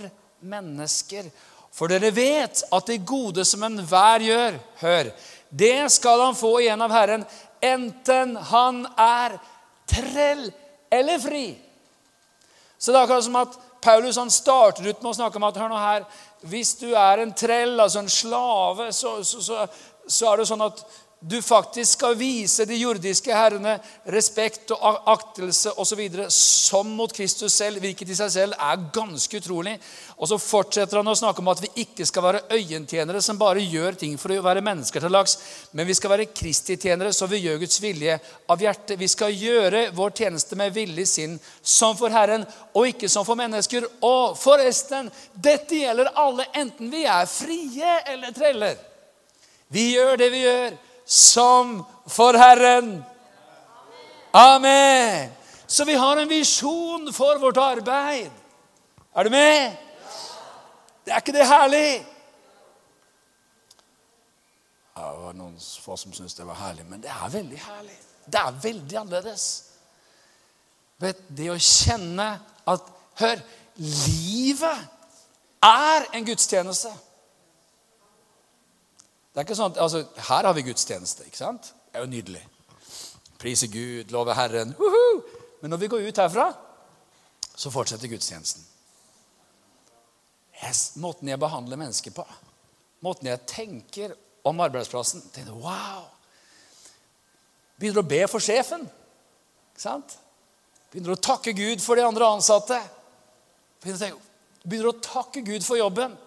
[0.47, 1.27] mennesker.
[1.75, 5.11] For dere vet at det gode som enhver gjør, hør,
[5.49, 7.25] det skal han få igjen av Herren,
[7.63, 9.37] enten han er
[9.89, 10.45] trell
[10.93, 11.45] eller fri.
[12.77, 15.57] Så det er akkurat som at Paulus han starter ut med å snakke om at
[15.57, 16.05] hør nå her,
[16.47, 19.65] hvis du er en trell, altså en slave, så, så, så,
[20.07, 20.83] så er det sånn at
[21.19, 23.79] du faktisk skal vise de jordiske herrene
[24.13, 26.03] respekt og aktelse osv.
[26.29, 29.73] som mot Kristus selv, hvilket i seg selv er ganske utrolig.
[30.17, 33.65] Og så fortsetter han å snakke om at vi ikke skal være øyentjenere som bare
[33.65, 35.39] gjør ting for å være mennesker til lags,
[35.73, 38.99] men vi skal være kristitjenere, så vi gjør Guds vilje av hjertet.
[39.01, 42.45] Vi skal gjøre vår tjeneste med villig sinn, som for Herren,
[42.77, 43.89] og ikke som for mennesker.
[44.05, 48.77] Og forresten, dette gjelder alle, enten vi er frie eller treller.
[49.73, 53.03] Vi gjør det vi gjør som for Herren.
[54.31, 55.31] Amen.
[55.67, 58.31] Så vi har en visjon for vårt arbeid.
[59.15, 59.77] Er du med?
[61.05, 62.03] Det er ikke det herlig?
[64.97, 67.97] Det var noen få som syntes det var herlig, men det er veldig herlig.
[68.27, 69.47] Det er veldig annerledes.
[70.99, 72.29] Vet, det å kjenne
[72.67, 73.39] at Hør,
[73.81, 74.83] livet
[75.65, 76.91] er en gudstjeneste.
[79.37, 79.99] Det er ikke sånn at, altså,
[80.31, 81.27] Her har vi gudstjeneste.
[81.29, 81.67] ikke sant?
[81.91, 82.39] Det er jo nydelig.
[83.37, 84.71] Prise Gud, love Herren.
[84.73, 85.19] Uhuh!
[85.61, 86.47] Men når vi går ut herfra,
[87.53, 88.63] så fortsetter gudstjenesten.
[90.63, 92.25] Yes, måten jeg behandler mennesker på,
[93.05, 96.07] måten jeg tenker om arbeidsplassen tenker, Wow!
[97.77, 98.87] Begynner å be for sjefen.
[99.69, 100.17] Ikke sant?
[100.89, 102.81] Begynner å takke Gud for de andre ansatte.
[103.85, 106.17] Begynner å tenke, begynner å takke Gud for jobben.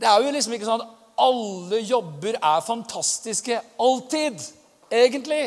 [0.00, 4.42] Det er jo liksom ikke sånn at alle jobber er fantastiske alltid,
[4.90, 5.44] egentlig.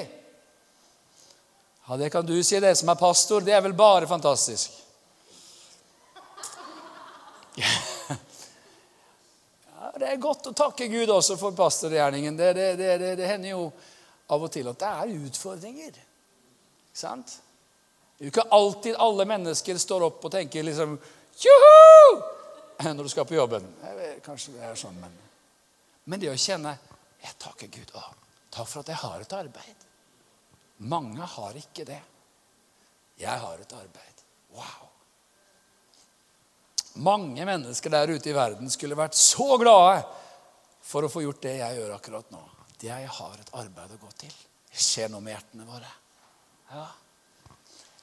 [1.87, 3.41] Ja, Det kan du si, det som er pastor.
[3.41, 4.71] Det er vel bare fantastisk.
[7.55, 8.17] Ja,
[9.99, 12.37] det er godt å takke Gud også for pastorgjerningen.
[12.37, 13.67] Det, det, det, det, hender jo
[14.33, 15.93] av og til at det er utfordringer.
[15.93, 17.37] Ikke sant?
[18.15, 20.97] Det er jo ikke alltid alle mennesker står opp og tenker liksom
[21.43, 22.23] Juhu!
[22.83, 23.63] Når du skal på jobben.
[23.95, 25.13] Vet, kanskje det er sånn, men,
[26.05, 26.77] men det å kjenne
[27.25, 27.91] Jeg takker Gud.
[27.97, 28.01] Å,
[28.53, 29.85] takk for at jeg har et arbeid.
[30.85, 32.01] Mange har ikke det.
[33.17, 34.21] Jeg har et arbeid.
[34.53, 34.91] Wow.
[37.01, 40.03] Mange mennesker der ute i verden skulle vært så glade
[40.85, 42.43] for å få gjort det jeg gjør akkurat nå.
[42.77, 44.37] Det jeg har et arbeid å gå til.
[44.69, 45.91] Det skjer noe med hjertene våre.
[46.71, 46.85] Ja.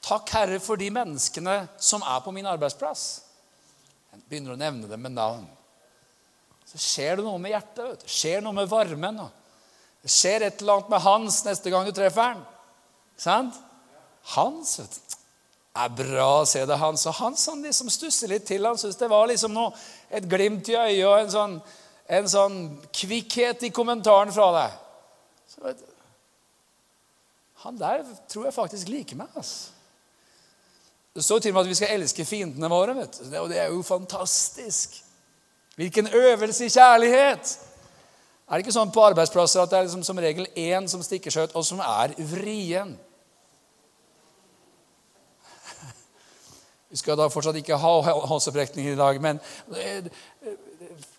[0.03, 3.05] Takk, Herre, for de menneskene som er på min arbeidsplass.
[4.11, 5.47] Jeg begynner å nevne dem med navn.
[6.73, 7.85] Så skjer det noe med hjertet.
[7.85, 8.13] Vet du.
[8.17, 9.21] skjer noe med varmen.
[10.03, 12.45] Det skjer et eller annet med Hans neste gang du treffer han.
[13.21, 13.59] Sant?
[14.35, 15.19] Hans vet du.
[15.73, 17.07] Det er bra å se det, Hans.
[17.09, 18.67] Og Hans han liksom stusser litt til.
[18.69, 19.73] Han syntes det var liksom noe,
[20.13, 21.55] et glimt i øyet og en sånn,
[22.13, 22.59] en sånn
[22.93, 24.75] kvikkhet i kommentaren fra deg.
[25.49, 25.89] Så vet du,
[27.63, 29.31] Han der tror jeg faktisk liker meg.
[29.39, 29.71] altså.
[31.15, 32.97] Det står til og med at vi skal elske fiendene våre.
[32.97, 33.33] vet du.
[33.39, 34.99] Og det er jo fantastisk.
[35.77, 37.59] Hvilken øvelse i kjærlighet!
[38.49, 41.33] Er det ikke sånn på arbeidsplasser at det er liksom som regel én som stikker
[41.33, 42.91] seg ut, og som er vrien?
[46.93, 47.93] Vi skal da fortsatt ikke ha
[48.29, 49.41] håndsopprekning i dag, men
[49.73, 50.11] det,
[50.43, 50.57] det,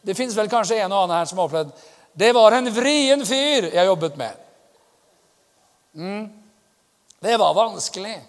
[0.06, 1.72] det finnes vel kanskje en og annen her som har opplevd
[2.14, 4.44] Det var en vrien fyr jeg jobbet med.
[5.98, 6.28] Mm.
[7.24, 8.20] Det var vanskelig.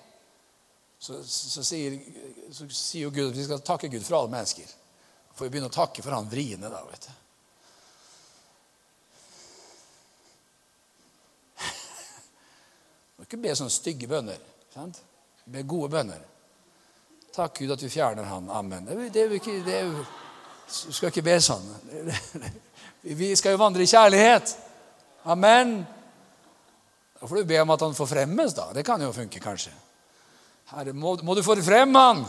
[0.98, 1.98] Så, så, så, sier,
[2.48, 4.70] så, sier, Gud at vi skal takke Gud for alle mennesker.
[5.34, 7.14] Får vi begynne å takke for han vriene da, vet du.
[13.14, 14.38] Du må ikke be sånne stygge bønner.
[14.74, 15.00] Sant?
[15.50, 16.22] Be gode bønner.
[17.34, 18.46] Takk, Gud, at du fjerner han.
[18.50, 18.86] Amen.
[18.86, 20.04] Det, det, ikke, det er jo,
[20.70, 21.66] du skal ikke be sånn.
[23.20, 24.54] Vi skal jo vandre i kjærlighet.
[25.34, 25.80] Amen.
[27.18, 28.68] Da får du be om at han forfremmes, da.
[28.76, 29.74] Det kan jo funke, kanskje.
[30.70, 32.22] Herre, må, må du forfremme han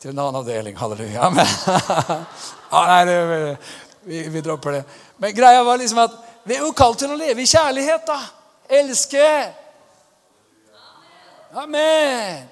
[0.00, 0.76] til en annen avdeling.
[0.76, 1.22] Halleluja.
[1.28, 1.46] Amen.
[2.70, 3.56] ah, nei, det,
[4.08, 4.84] vi, vi dropper det.
[5.20, 6.16] Men greia var liksom at
[6.48, 8.16] vi er jo kalt til å leve i kjærlighet, da.
[8.80, 9.26] Elske.
[11.60, 12.48] Amen.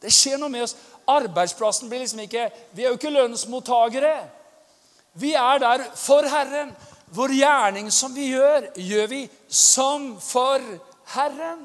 [0.00, 0.76] Det skjer noe med oss.
[1.08, 4.16] Arbeidsplassen blir liksom ikke Vi er jo ikke lønnsmottakere.
[5.18, 6.72] Vi er der for Herren.
[7.12, 10.62] Vår gjerning som vi gjør, gjør vi som for
[11.14, 11.64] Herren.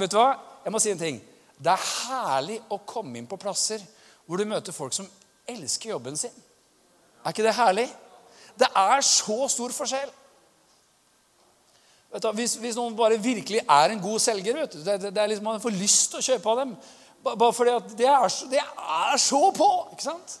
[0.00, 0.32] Vet du hva?
[0.64, 1.20] Jeg må si en ting.
[1.64, 3.80] Det er herlig å komme inn på plasser
[4.26, 5.08] hvor du møter folk som
[5.48, 6.34] elsker jobben sin.
[7.24, 7.86] Er ikke det herlig?
[8.58, 10.12] Det er så stor forskjell.
[12.14, 15.24] Du, hvis, hvis, noen bare virkelig er en god selger vet du, det, det, det
[15.32, 16.76] liksom Man får lyst til å kjøpe av dem.
[17.24, 19.70] Bare fordi at det er, så, er så på!
[19.96, 20.36] ikke sant?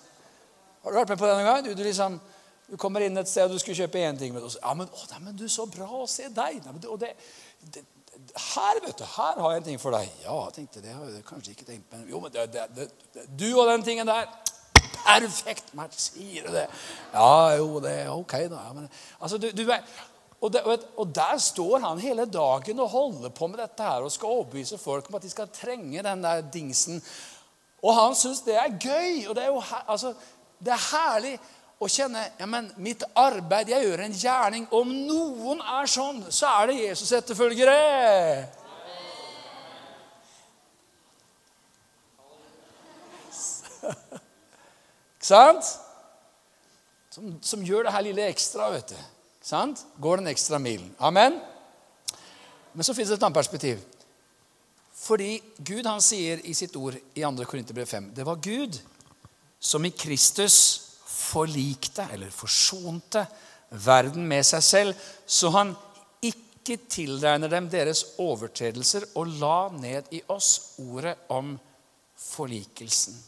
[0.84, 1.64] Har du vært med på det noen gang?
[1.64, 2.20] Du, du, liksom,
[2.68, 4.36] du kommer inn et sted og du skulle kjøpe én ting.
[4.36, 6.60] Og så, ja, men, å, nei, men du, så bra å se deg.
[6.62, 7.84] Nei, men, det,
[8.54, 10.10] her vet du, her har jeg en ting for deg.
[10.24, 12.00] Ja, tenkte, det har jeg kanskje ikke tenkt på.
[12.10, 12.88] Jo, men det, det,
[13.38, 14.28] du og den tingen der
[15.04, 16.64] Perfekt match, sier du det?
[17.12, 18.60] Ja, jo, det er ok, da.
[18.68, 18.86] Ja, men,
[19.20, 19.64] altså, du, du,
[20.40, 20.62] og, det,
[20.96, 24.78] og, Der står han hele dagen og holder på med dette her og skal overbevise
[24.78, 27.02] folk om at de skal trenge den der dingsen.
[27.82, 29.28] Og han syns det er gøy.
[29.28, 30.14] og Det er jo altså,
[30.58, 31.38] det er herlig
[31.82, 34.66] å kjenne ja, men mitt arbeid, jeg gjør en gjerning.
[34.74, 37.78] Om noen er sånn, så er det Jesus-etterfølgere.
[45.14, 45.64] Ikke sant?
[47.14, 48.98] Som, som gjør det her lille ekstra, vet du.
[49.44, 49.84] Sant?
[50.00, 50.94] Går den ekstra milen.
[51.04, 51.36] Amen?
[52.74, 53.82] Men så fins det et annet perspektiv.
[55.04, 57.44] Fordi Gud han sier i sitt ord i 2.
[57.44, 58.78] Korinterbrev 5 det var Gud
[59.60, 60.83] som i Kristus
[61.14, 63.26] forlikte, eller forsonte,
[63.84, 65.74] verden med seg selv, så han
[66.22, 71.54] ikke tilregner dem deres overtredelser og la ned i oss ordet om
[72.30, 73.22] forlikelsen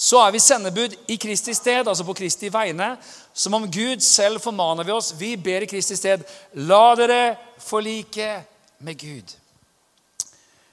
[0.00, 2.94] så er vi sendebud i Kristi sted, altså på Kristi vegne.
[3.34, 5.12] Som om Gud selv formaner vi oss.
[5.18, 6.24] Vi ber i Kristi sted.
[6.54, 8.30] La dere forlike
[8.78, 9.34] med Gud.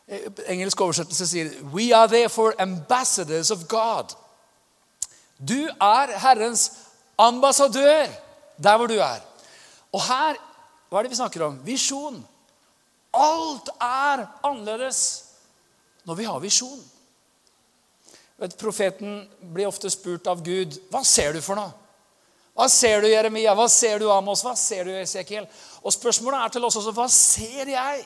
[0.07, 4.15] Eh, engelsk oversettelse sier We are therefore ambassadors of God.
[5.37, 6.71] Du er Herrens
[7.17, 8.09] ambassadør
[8.57, 9.21] der hvor du er.
[9.93, 10.37] Og her
[10.87, 11.57] hva er det vi snakker om?
[11.65, 12.19] Visjon.
[13.17, 15.01] Alt er annerledes
[16.07, 16.79] når vi har visjon.
[18.37, 21.73] Vet, profeten blir ofte spurt av Gud hva ser du for noe.
[22.57, 23.53] Hva ser du, Jeremia?
[23.57, 24.41] Hva ser du, Amos?
[24.45, 25.45] Hva ser du, Esekiel?
[25.83, 28.05] Og spørsmålet er til oss også hva ser jeg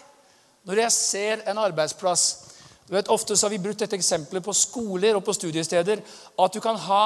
[0.67, 2.25] når jeg ser en arbeidsplass?
[2.91, 6.01] Du vet, Ofte så har vi brukt dette eksempelet på skoler og på studiesteder.
[6.35, 7.05] At du kan ha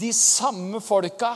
[0.00, 1.34] de samme folka.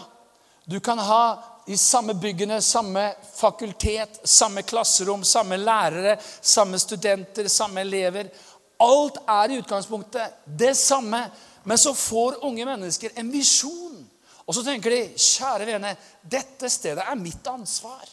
[0.64, 1.24] Du kan ha
[1.66, 8.32] de samme byggene, samme fakultet, samme klasserom, samme lærere, samme studenter, samme elever.
[8.80, 11.26] Alt er i utgangspunktet det samme.
[11.68, 14.00] Men så får unge mennesker en visjon.
[14.46, 15.92] Og så tenker de, kjære vene,
[16.24, 18.08] dette stedet er mitt ansvar.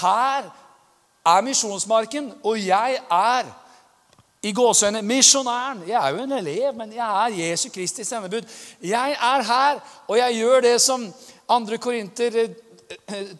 [0.00, 0.50] Her
[1.22, 3.60] er misjonsmarken, og jeg er
[4.44, 5.84] i gåseøyne misjonæren.
[5.88, 8.44] Jeg er jo en elev, men jeg er Jesu Kristi sendebud.
[8.82, 11.06] Jeg er her, og jeg gjør det som
[11.48, 12.36] andre Korinter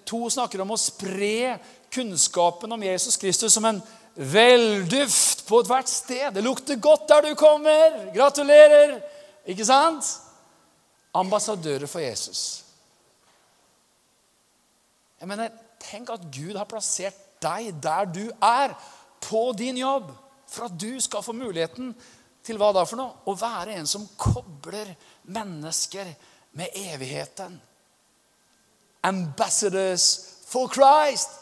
[0.06, 1.58] 2 eh, snakker om, å spre
[1.92, 3.82] kunnskapen om Jesus Kristus som en
[4.16, 6.30] velduft på ethvert sted.
[6.32, 8.00] Det lukter godt der du kommer.
[8.14, 8.96] Gratulerer!
[9.44, 10.08] Ikke sant?
[11.14, 12.64] Ambassadører for Jesus.
[15.20, 15.52] Jeg mener,
[15.84, 18.72] Tenk at Gud har plassert deg der du er,
[19.20, 20.08] på din jobb
[20.54, 21.92] for at du skal få muligheten
[22.44, 23.22] til hva da for noe?
[23.26, 24.92] Å være en som kobler
[25.32, 26.10] mennesker
[26.58, 27.56] med evigheten.
[29.04, 30.06] Ambassadors
[30.48, 31.40] for Christ.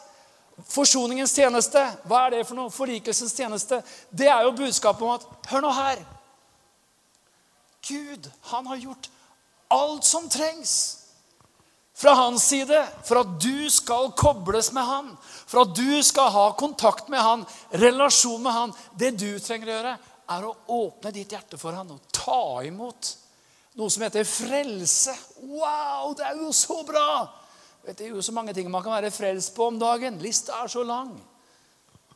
[0.69, 1.81] Forsoningens tjeneste.
[2.07, 2.73] Hva er det for noe?
[2.73, 3.81] Forlikelsens tjeneste.
[4.11, 6.03] Det er jo budskapet om at Hør nå her.
[7.83, 9.09] Gud, han har gjort
[9.73, 11.02] alt som trengs
[11.95, 16.47] fra hans side for at du skal kobles med han, for at du skal ha
[16.57, 18.73] kontakt med han, relasjon med han.
[18.97, 19.97] Det du trenger å gjøre,
[20.33, 23.11] er å åpne ditt hjerte for han og ta imot
[23.77, 25.13] noe som heter frelse.
[25.43, 27.07] Wow, det er jo så bra!
[27.83, 30.21] Vet, det er jo så mange ting man kan være frelst på om dagen.
[30.23, 31.11] Lista er så lang.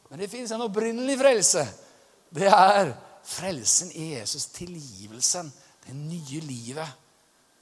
[0.08, 1.66] Men det fins en opprinnelig frelse.
[2.32, 2.94] Det er
[3.28, 5.52] frelsen i Jesus, tilgivelsen,
[5.84, 7.04] det nye livet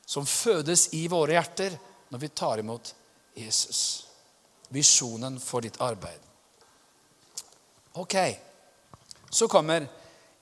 [0.05, 1.73] som fødes i våre hjerter
[2.15, 2.95] når vi tar imot
[3.35, 4.07] Jesus.
[4.71, 6.19] Visjonen for ditt arbeid.
[7.99, 8.15] Ok,
[9.29, 9.83] så kommer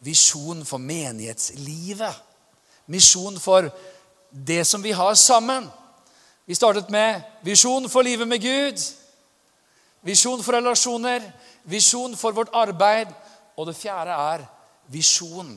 [0.06, 2.20] visjon for menighetslivet.
[2.86, 3.72] Misjon for
[4.30, 5.66] det som vi har sammen.
[6.46, 8.86] Vi startet med visjon for livet med Gud,
[10.06, 11.26] visjon for relasjoner,
[11.64, 13.10] visjon for vårt arbeid,
[13.58, 14.46] og det fjerde er
[14.94, 15.56] visjon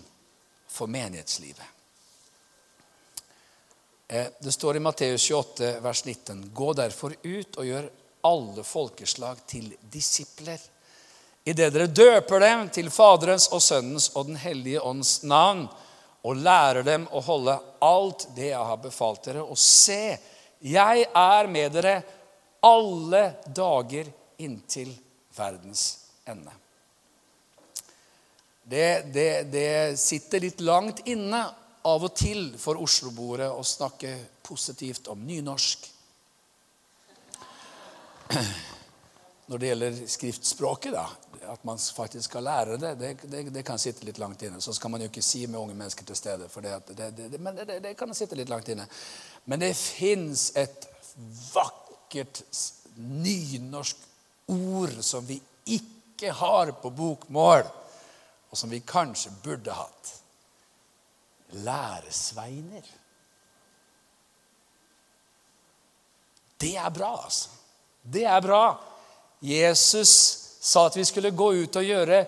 [0.69, 1.76] for menighetslivet.
[4.09, 7.91] Eh, det står i Matteus 28, vers 19.: Gå derfor ut og gjør
[8.27, 10.61] alle folkeslag til disipler.
[11.47, 15.67] Idet dere døper dem til Faderens og Sønnens og Den hellige ånds navn,
[16.27, 17.55] og lærer dem å holde
[17.87, 19.45] alt det jeg har befalt dere.
[19.47, 20.17] Og se,
[20.59, 22.01] jeg er med dere
[22.67, 24.11] alle dager
[24.43, 24.91] inntil
[25.37, 25.85] verdens
[26.27, 26.51] ende.
[28.67, 29.71] Det, det, det
[30.03, 31.45] sitter litt langt inne
[31.87, 34.15] av og til for Oslo-boere å snakke
[34.47, 35.87] positivt om nynorsk.
[39.47, 41.07] Når det gjelder skriftspråket, da,
[41.53, 44.59] at man faktisk skal lære det, det, det, det, kan sitte litt langt inne.
[44.61, 46.51] Så skal man jo ikke si med unge mennesker til stede,
[47.39, 48.89] men det, kan sitte litt langt inne.
[49.47, 50.89] Men det fins et
[51.53, 52.43] vakkert
[52.99, 54.03] nynorsk
[54.51, 55.39] ord som vi
[55.77, 57.63] ikke har på bokmål,
[58.51, 60.17] og som vi kanskje burde hatt
[61.53, 62.87] læresveiner.
[66.61, 67.49] Det er bra, altså.
[68.03, 68.79] Det er bra.
[69.43, 70.13] Jesus
[70.61, 72.23] sa at vi skulle gå ut og gjøre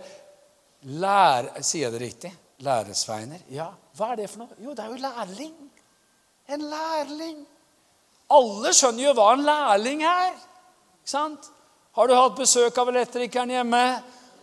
[1.01, 1.49] lær...
[1.63, 2.33] Sier jeg det riktig?
[2.67, 3.47] Læresveiner?
[3.55, 3.71] Ja.
[3.97, 4.59] Hva er det for noe?
[4.63, 5.55] Jo, det er jo lærling.
[6.49, 7.41] En lærling.
[8.35, 10.37] Alle skjønner jo hva en lærling er.
[11.01, 11.51] Ikke sant?
[11.97, 13.83] Har du hatt besøk av elektrikeren hjemme?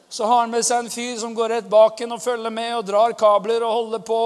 [0.09, 2.75] Så har han med seg en fyr som går rett bak en og følger med
[2.77, 4.19] og drar kabler og holder på.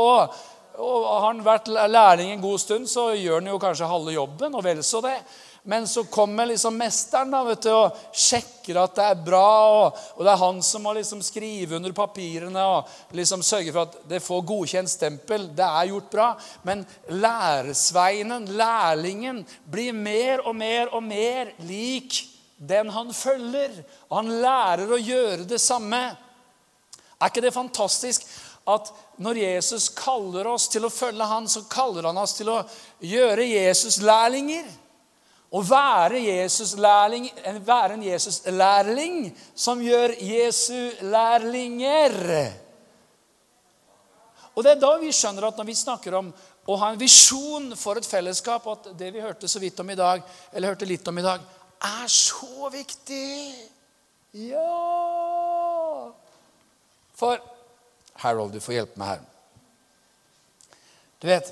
[0.79, 4.55] Og Har han vært lærling en god stund, så gjør han jo kanskje halve jobben.
[4.55, 5.17] og vel så det.
[5.63, 9.49] Men så kommer liksom mesteren da, vet du, og sjekker at det er bra.
[9.73, 13.89] Og, og det er han som må liksom skrive under papirene og liksom sørge for
[13.89, 15.49] at det får godkjent stempel.
[15.55, 16.29] Det er gjort bra.
[16.63, 22.23] Men læresveinen, lærlingen, blir mer og mer og mer lik
[22.59, 23.73] den han følger.
[24.09, 26.01] Og han lærer å gjøre det samme.
[27.19, 28.27] Er ikke det fantastisk
[28.69, 32.61] at når Jesus kaller oss til å følge han, så kaller han oss til å
[33.03, 34.69] gjøre Jesus-lærlinger?
[35.49, 42.13] Å være, Jesus være en Jesus-lærling som gjør Jesu lærlinger.
[44.53, 46.29] Og Det er da vi skjønner at når vi snakker om
[46.69, 49.97] å ha en visjon for et fellesskap, at det vi hørte så vidt om i
[49.97, 50.21] dag,
[50.53, 51.41] eller hørte litt om i dag,
[51.81, 53.53] er så viktig.
[54.33, 56.11] Ja
[57.17, 57.39] For
[58.21, 59.23] Harold, du får hjelpe meg her.
[61.19, 61.49] Du vet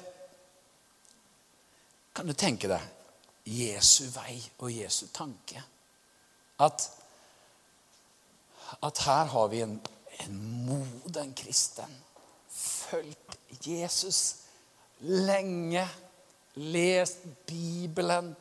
[2.15, 2.81] Kan du tenke deg
[3.47, 5.61] Jesu vei og Jesu tanke?
[6.59, 6.87] At,
[8.83, 9.75] at her har vi en,
[10.25, 11.93] en moden kristen.
[12.49, 14.35] Fulgt Jesus
[15.05, 15.85] lenge.
[16.57, 18.33] Lest Bibelen.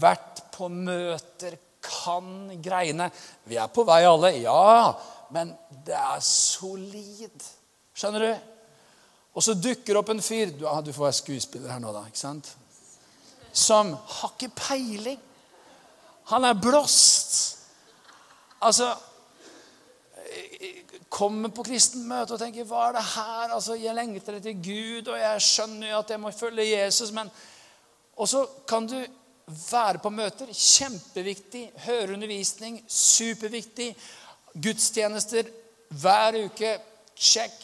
[0.00, 1.58] Vært på møter.
[1.82, 3.08] Kan greiene.
[3.50, 4.92] Vi er på vei alle, ja.
[5.34, 5.50] Men
[5.84, 7.46] det er solid.
[7.96, 8.32] Skjønner du?
[9.32, 12.04] Og så dukker opp en fyr Du, ah, du får være skuespiller her nå, da.
[12.08, 12.50] ikke sant?
[13.52, 15.20] Som har ikke peiling.
[16.32, 17.58] Han er blåst.
[18.62, 18.92] Altså
[21.12, 23.50] Kommer på kristent møte og tenker hva er det her?
[23.52, 27.10] Altså, Jeg lengter etter Gud, og jeg skjønner jo at jeg må følge Jesus.
[27.12, 27.28] men
[28.16, 28.96] Og så kan du
[29.70, 30.50] være på møter.
[30.52, 31.66] Kjempeviktig.
[31.86, 32.80] Høre undervisning.
[32.88, 33.92] Superviktig.
[34.54, 35.48] Gudstjenester
[36.02, 36.76] hver uke.
[37.14, 37.56] Sjekk.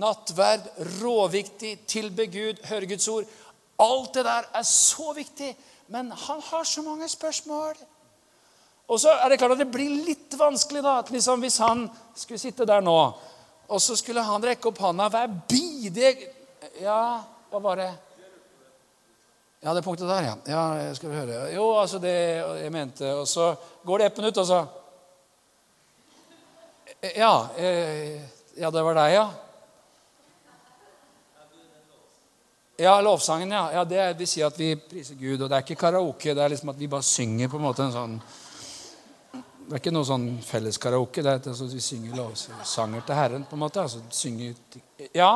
[0.00, 0.68] Nattverd.
[1.00, 1.78] Råviktig.
[1.86, 2.62] Tilbe Gud.
[2.70, 3.28] Høre Guds ord.
[3.82, 5.52] Alt det der er så viktig.
[5.92, 7.76] Men han har så mange spørsmål.
[8.86, 11.86] Og så er det klart at det blir litt vanskelig da, at liksom hvis han
[12.14, 12.98] skulle sitte der nå,
[13.66, 16.12] og så skulle han rekke opp hånda Hva er bidig
[16.78, 17.18] Ja,
[17.50, 17.88] hva var det?
[19.66, 20.34] Ja, det punktet der, ja.
[20.46, 21.38] Ja, skal vi høre.
[21.50, 22.12] Jo, altså det
[22.62, 23.48] jeg mente Og så
[23.84, 24.66] går det ett minutt, og så
[27.16, 27.48] Ja.
[27.58, 28.20] Eh,
[28.56, 29.26] ja, det var deg, ja.
[32.76, 33.72] Ja, lovsangen, ja.
[33.72, 35.42] ja det vil si at vi priser Gud.
[35.42, 36.34] Og det er ikke karaoke.
[36.34, 38.18] Det er liksom at vi bare synger på en måte en sånn
[39.66, 41.22] Det er ikke noe sånn felles karaoke.
[41.22, 43.82] Det er at altså, vi synger lovsanger til Herren, på en måte.
[43.82, 44.54] Altså, synger,
[45.10, 45.32] ja.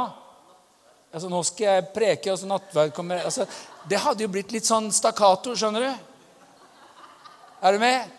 [1.11, 3.47] Altså, nå skal jeg preke, og så nattverd kommer altså,
[3.91, 6.11] Det hadde jo blitt litt sånn stakkato, skjønner du?
[7.67, 8.13] Er du med?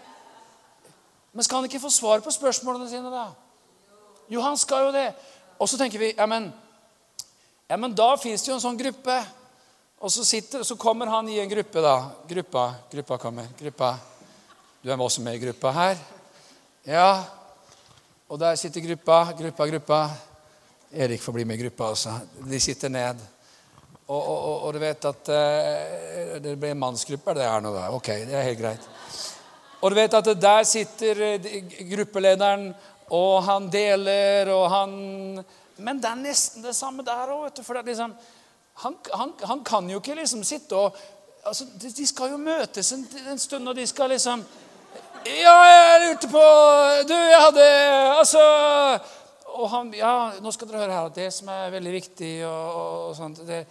[1.32, 3.30] Men skal han ikke få svar på spørsmålene sine, da?
[4.32, 5.08] Jo, han skal jo det.
[5.62, 6.50] Og så tenker vi ja, men
[7.72, 9.16] ja, men da fins det jo en sånn gruppe.
[10.04, 11.94] Og så, sitter, så kommer han i en gruppe, da.
[12.28, 13.48] Gruppa, gruppa kommer.
[13.56, 13.94] Gruppa.
[14.84, 16.02] Du er også med i gruppa her.
[16.84, 17.24] Ja.
[18.28, 20.02] Og der sitter gruppa, gruppa, gruppa.
[20.92, 22.14] Erik får bli med i gruppa også.
[22.52, 23.22] De sitter ned.
[24.08, 27.36] Og, og, og, du vet at uh, det blir en mannsgruppe?
[27.38, 27.88] Det er noe da.
[27.96, 28.90] Ok, det er helt greit.
[29.82, 31.48] Og du vet at der sitter eh,
[31.90, 32.68] gruppelederen,
[33.12, 34.92] og han deler, og han
[35.82, 37.62] men det er nesten det samme der òg.
[37.86, 38.14] Liksom,
[38.84, 40.98] han, han, han, kan jo ikke liksom sitte og
[41.46, 41.66] altså,
[41.98, 44.44] De skal jo møtes en, en stund, og de skal liksom
[45.26, 46.44] Ja, jeg lurte på
[47.10, 47.66] Du, jeg hadde
[48.18, 48.46] Altså
[49.58, 52.76] og han, ja, Nå skal dere høre her at det som er veldig viktig og,
[52.82, 53.62] og, og sånt det,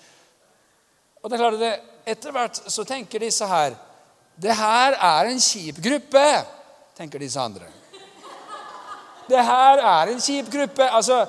[1.22, 1.74] Og det er klart det,
[2.14, 3.76] Etter hvert så tenker disse her
[4.40, 6.24] Det her er en kjip gruppe,
[6.96, 7.68] tenker disse andre.
[9.30, 10.86] Det her er en kjip gruppe.
[10.88, 11.26] altså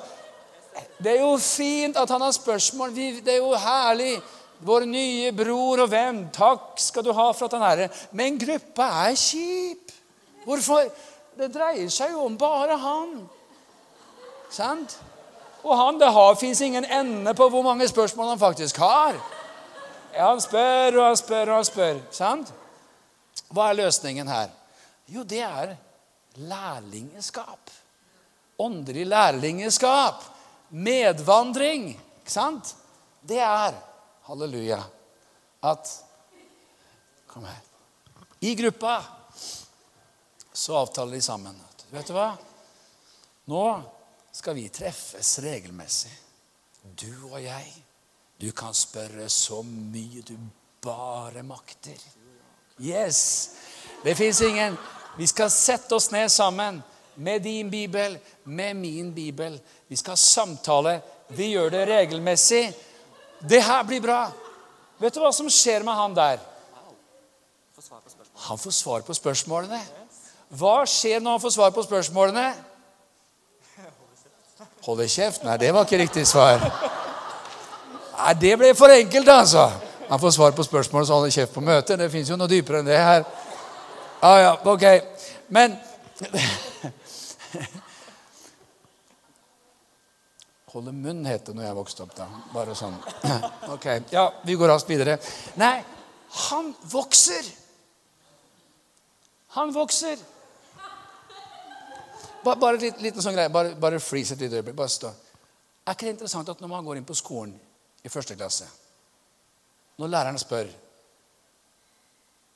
[1.02, 2.94] det er jo fint at han har spørsmål.
[2.96, 4.14] Det er jo herlig.
[4.62, 8.02] Vår nye bror og venn, takk skal du ha for at han er her.
[8.14, 9.90] Men gruppa er kjip.
[10.46, 10.86] Hvorfor?
[11.38, 13.16] Det dreier seg jo om bare han.
[14.52, 14.98] Sant?
[15.62, 19.16] Og han, det fins ingen ende på hvor mange spørsmål han faktisk har.
[20.12, 22.02] Ja, han spør og han spør og han spør.
[22.12, 22.52] Sant?
[23.52, 24.50] Hva er løsningen her?
[25.08, 25.76] Jo, det er
[26.36, 27.70] lærlingeskap.
[28.58, 30.28] Åndelig lærlingeskap
[30.72, 31.90] medvandring,
[32.22, 32.74] ikke sant?
[33.22, 33.76] Det er
[34.28, 34.80] halleluja
[35.62, 35.98] at
[37.32, 37.60] Kom her.
[38.44, 38.98] I gruppa
[40.52, 41.54] så avtaler de sammen.
[41.88, 42.26] Vet du hva?
[43.48, 43.62] Nå
[44.42, 46.10] skal vi treffes regelmessig.
[46.98, 47.68] Du og jeg.
[48.40, 50.34] Du kan spørre så mye du
[50.82, 52.00] bare makter.
[52.82, 53.20] Yes!
[54.02, 54.74] Det fins ingen
[55.14, 56.80] Vi skal sette oss ned sammen
[57.14, 59.60] med din bibel, med min bibel.
[59.88, 60.96] Vi skal samtale.
[61.28, 62.64] Vi gjør det regelmessig.
[63.38, 64.24] Det her blir bra.
[64.98, 66.42] Vet du hva som skjer med han der?
[68.48, 69.82] Han får svar på spørsmålene.
[70.48, 72.71] Hva skjer når han får svar på spørsmålene?
[74.82, 75.44] Holde kjeft?
[75.46, 76.58] Nei, det var ikke riktig svar.
[78.18, 79.68] Nei, Det ble for enkelt, altså.
[80.08, 81.98] Han får svar på spørsmålet, så holder kjeft på møtet.
[81.98, 83.24] Det fins jo noe dypere enn det her.
[84.22, 84.84] Ah, ja, ok.
[85.48, 85.78] Men
[90.72, 92.14] Holde munn, het det når jeg vokste opp.
[92.16, 92.26] da.
[92.54, 92.94] Bare sånn.
[93.74, 95.18] Ok, ja, Vi går raskt videre.
[95.60, 95.82] Nei,
[96.48, 97.44] han vokser!
[99.56, 100.16] Han vokser.
[102.44, 103.50] Bare, bare litt, liten sånn greie.
[103.52, 104.76] Bare, bare freeze et lite øyeblikk.
[104.78, 105.12] Bare stå.
[105.86, 107.54] Er ikke det interessant at når man går inn på skolen
[108.02, 108.68] i første klasse
[109.98, 110.70] Når læreren spør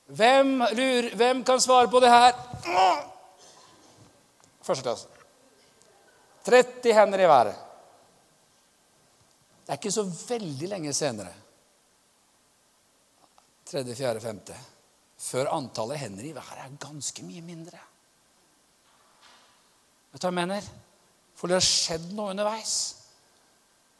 [0.07, 2.37] hvem, lurer, hvem kan svare på det her?
[4.63, 5.09] Første klasse.
[6.47, 7.57] 30 hender i været.
[9.67, 11.33] Det er ikke så veldig lenge senere
[13.67, 14.57] tredje, fjerde, femte.
[15.19, 17.81] Før antallet hender i været er ganske mye mindre.
[20.17, 20.69] Vet du hva jeg mener?
[21.37, 22.71] For det har skjedd noe underveis.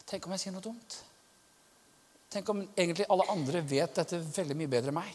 [0.09, 0.95] Tenk om jeg sier noe dumt?
[2.33, 5.11] Tenk om egentlig alle andre vet dette veldig mye bedre enn meg?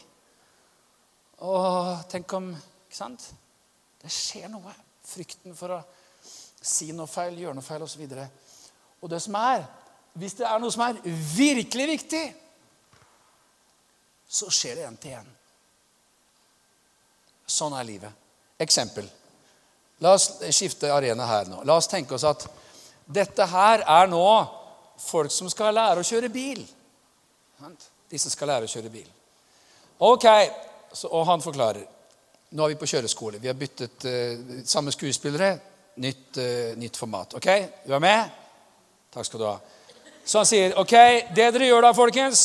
[1.43, 3.25] Og tenk om Ikke sant?
[3.99, 4.71] Det skjer noe.
[5.03, 5.79] Frykten for å
[6.63, 8.05] si noe feil, gjøre noe feil osv.
[8.05, 9.65] Og, så og det som er
[10.13, 11.01] Hvis det er noe som er
[11.33, 12.21] virkelig viktig,
[14.29, 15.35] så skjer det en til en.
[17.49, 18.23] Sånn er livet.
[18.63, 19.11] Eksempel.
[20.03, 21.63] La oss skifte arena her nå.
[21.63, 22.45] La oss tenke oss at
[23.07, 24.23] dette her er nå
[24.99, 26.61] folk som skal lære å kjøre bil.
[28.09, 29.07] De som skal lære å kjøre bil.
[30.03, 30.25] Ok,
[30.91, 31.85] så, og han forklarer.
[32.53, 33.39] Nå er vi på kjøreskole.
[33.41, 35.55] Vi har byttet uh, samme skuespillere.
[36.03, 37.37] Nytt, uh, nytt, format.
[37.39, 37.47] Ok?
[37.85, 38.35] Du er med?
[39.13, 39.55] Takk skal du ha.
[40.25, 40.93] Så han sier, ok,
[41.35, 42.43] det dere gjør da, folkens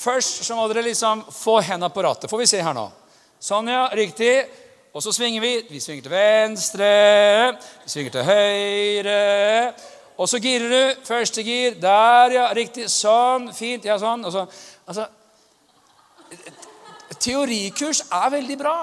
[0.00, 2.30] Først så må dere liksom få hendene på rattet.
[2.30, 2.86] Får vi se her nå.
[3.42, 3.82] Sånn, ja.
[3.92, 4.30] Riktig.
[4.92, 5.52] Og så svinger vi.
[5.70, 6.90] Vi svinger til venstre.
[7.84, 9.74] Vi svinger til høyre.
[10.18, 11.02] Og så girer du.
[11.04, 11.76] Første gir.
[11.80, 12.48] Der, ja.
[12.56, 12.88] Riktig.
[12.90, 13.52] Sånn.
[13.54, 13.86] Fint.
[13.86, 14.26] Ja, sånn.
[14.32, 14.46] Så,
[14.86, 15.06] altså,
[17.20, 18.78] teorikurs er veldig bra.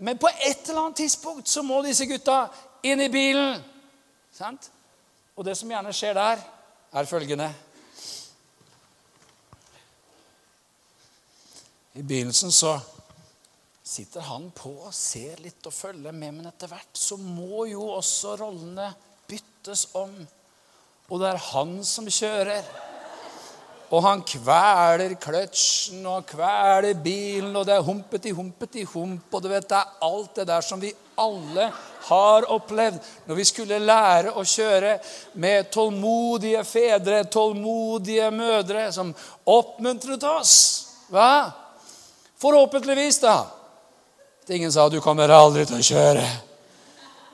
[0.00, 2.44] Men på et eller annet tidspunkt så må disse gutta
[2.86, 3.58] inn i bilen.
[4.32, 4.70] Sant?
[5.36, 6.40] Og det som gjerne skjer der,
[6.90, 7.50] er følgende
[11.94, 12.78] I begynnelsen så
[13.90, 17.88] sitter han på og ser litt og følger med, men etter hvert så må jo
[17.96, 18.86] også rollene
[19.30, 20.14] byttes om.
[21.10, 22.70] Og det er han som kjører.
[23.90, 29.26] Og han kveler kløtsjen og kveler bilen, og det er humpeti, humpeti, hump.
[29.34, 31.66] Og du vet, det er alt det der som vi alle
[32.06, 34.94] har opplevd når vi skulle lære å kjøre
[35.42, 39.10] med tålmodige fedre, tålmodige mødre som
[39.50, 40.54] oppmuntret oss.
[41.10, 41.50] Hva?
[42.40, 43.40] Forhåpentligvis, da.
[44.48, 46.30] Ingen sa 'du kommer aldri til å kjøre'.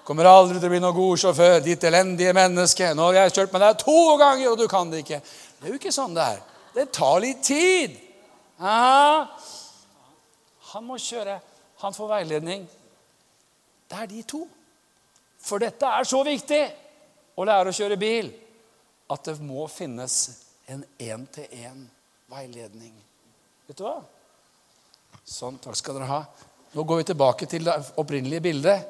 [0.05, 2.95] Kommer aldri til å bli noen god sjåfør, ditt elendige menneske.
[2.95, 5.21] Nå har jeg kjørt med deg to ganger, og du kan det ikke.
[5.59, 6.43] Det er jo ikke sånn det er.
[6.75, 7.97] Det tar litt tid.
[8.61, 9.27] Aha.
[10.73, 11.41] Han må kjøre.
[11.83, 12.69] Han får veiledning.
[13.91, 14.47] Det er de to.
[15.43, 16.63] For dette er så viktig
[17.37, 18.31] å lære å kjøre bil
[19.11, 20.15] at det må finnes
[20.71, 22.95] en én-til-én-veiledning.
[23.67, 24.01] Vet du hva?
[25.27, 25.59] Sånn.
[25.63, 26.23] Takk skal dere ha.
[26.75, 28.89] Nå går vi tilbake til det opprinnelige bildet.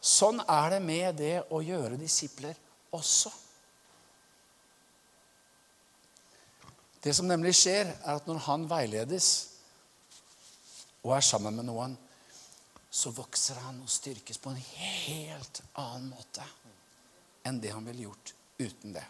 [0.00, 2.54] Sånn er det med det å gjøre disipler
[2.94, 3.32] også.
[7.02, 9.30] Det som nemlig skjer, er at når han veiledes
[11.06, 11.92] og er sammen med noen,
[12.90, 16.46] så vokser han og styrkes på en helt annen måte
[17.46, 19.04] enn det han ville gjort uten det.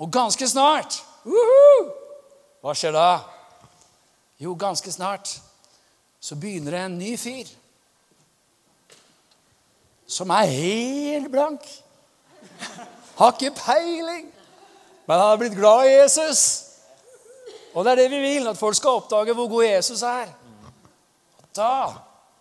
[0.00, 1.90] Og ganske snart uhuh,
[2.62, 3.08] Hva skjer da?
[4.38, 5.34] Jo, ganske snart
[6.22, 7.50] så begynner det en ny fyr
[10.12, 11.64] som er helt blank.
[13.16, 14.28] Har ikke peiling.
[15.06, 16.42] Men han har blitt glad i Jesus.
[17.72, 20.30] Og det er det vi vil, at folk skal oppdage hvor god Jesus er.
[21.40, 21.72] Og da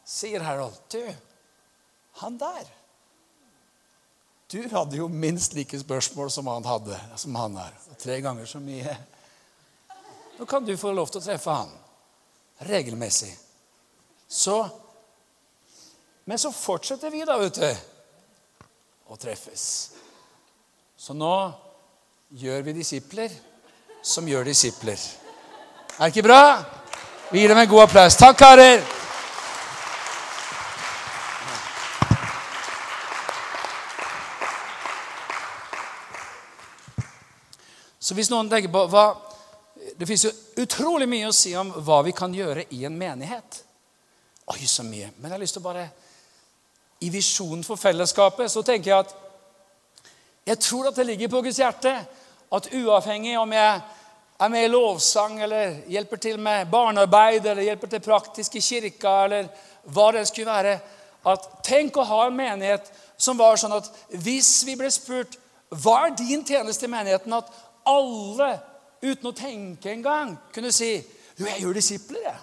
[0.07, 1.01] sier Harold, du,
[2.21, 2.69] han der
[4.51, 7.71] Du hadde jo minst like spørsmål som han hadde, som han er.
[7.97, 8.97] Tre ganger så mye.
[10.37, 11.71] Nå kan du få lov til å treffe han
[12.67, 13.31] regelmessig.
[14.31, 14.69] Så
[16.23, 17.71] Men så fortsetter vi, da, vet du,
[19.11, 19.63] å treffes.
[20.95, 21.33] Så nå
[22.39, 23.33] gjør vi disipler
[24.01, 25.01] som gjør disipler.
[25.97, 26.43] Er det ikke bra?
[27.31, 28.15] Vi gir dem en god applaus.
[28.15, 28.85] Takk, karer!
[37.99, 39.09] Så hvis noen tenker på hva,
[39.99, 40.23] Det fins
[40.61, 43.63] utrolig mye å si om hva vi kan gjøre i en menighet.
[44.51, 45.11] Oi, så mye.
[45.17, 45.87] Men jeg har lyst til å bare
[47.01, 49.17] I visjonen for fellesskapet så tenker jeg at
[50.51, 51.93] jeg tror at det ligger på Guds hjerte
[52.51, 53.81] at uavhengig om jeg
[54.41, 59.13] er med i lovsang eller hjelper til med barnearbeid eller hjelper til praktisk i kirka
[59.27, 59.47] eller
[59.93, 60.79] hva det skulle være
[61.31, 62.89] at Tenk å ha en menighet
[63.21, 63.87] som var sånn at
[64.25, 65.37] hvis vi ble spurt
[65.71, 67.51] hva er din tjeneste i menigheten, at
[67.87, 68.49] alle
[69.01, 70.97] uten å tenke engang kunne si
[71.37, 72.39] jo, jeg gjør disipler, jeg.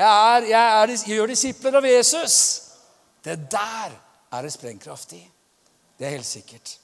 [0.00, 2.36] Jeg, er, jeg, er, jeg gjør disipler av Jesus.
[3.20, 3.92] Det der
[4.32, 5.20] er det sprengkraft i.
[5.98, 6.78] Det er helt sikkert.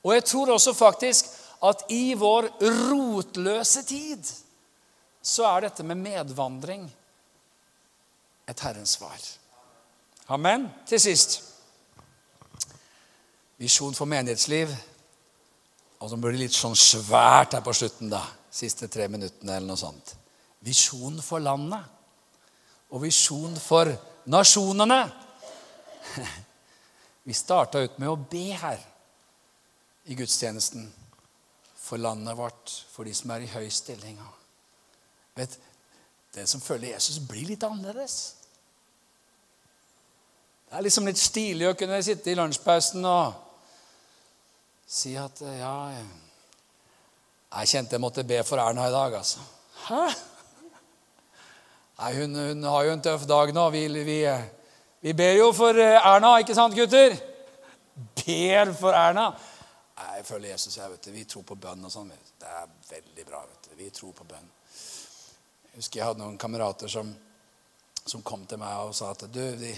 [0.00, 1.28] Og jeg tror også faktisk
[1.68, 4.24] at i vår rotløse tid
[5.22, 6.86] så er dette med medvandring
[8.48, 9.20] et Herrens svar.
[10.32, 10.64] Amen.
[10.88, 11.42] Til sist
[13.60, 14.70] visjon for menighetsliv
[16.00, 18.22] Og så blir det litt sånn svært her på slutten, da.
[18.48, 20.14] Siste tre minuttene eller noe sånt.
[20.64, 21.99] Visjon for landet.
[22.90, 23.90] Og visjon for
[24.30, 25.00] nasjonene.
[27.26, 28.80] Vi starta ut med å be her
[30.10, 30.88] i gudstjenesten
[31.76, 34.18] for landet vårt, for de som er i høy stilling.
[35.36, 35.58] Vet,
[36.34, 38.36] Den som følger Jesus, blir litt annerledes.
[40.68, 43.32] Det er liksom litt stilig å kunne sitte i lunsjpausen og
[44.86, 49.42] si at ja Jeg kjente jeg måtte be for Erna i dag, altså.
[49.88, 50.04] Hæ?
[52.00, 53.66] Nei, hun, hun har jo en tøff dag nå.
[53.70, 54.20] Vi, vi,
[55.00, 57.12] vi, ber jo for Erna, ikke sant, gutter?
[58.22, 59.26] Ber for Erna.
[59.98, 61.10] Nei, Jeg føler Jesus, jeg, vet du.
[61.12, 62.08] Vi tror på bønn og sånn.
[62.40, 63.42] Det er veldig bra.
[63.44, 63.76] vet du.
[63.82, 64.48] Vi tror på bønn.
[65.66, 67.12] Jeg husker jeg hadde noen kamerater som,
[68.00, 69.74] som kom til meg og sa at du, de,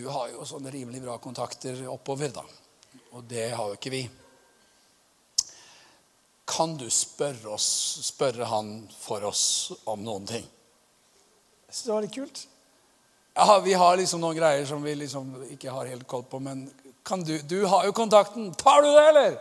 [0.00, 2.48] du har jo sånne rimelig bra kontakter oppover, da.
[3.12, 4.06] Og det har jo ikke vi.
[6.52, 7.68] Kan du spørre, oss,
[8.04, 9.44] spørre han for oss
[9.88, 10.44] om noen ting?
[10.44, 12.42] Jeg synes det var litt kult.
[13.32, 16.66] Ja, Vi har liksom noen greier som vi liksom ikke har helt koll på, men
[17.02, 18.50] kan du, du har jo kontakten.
[18.60, 19.38] Tar du det, eller?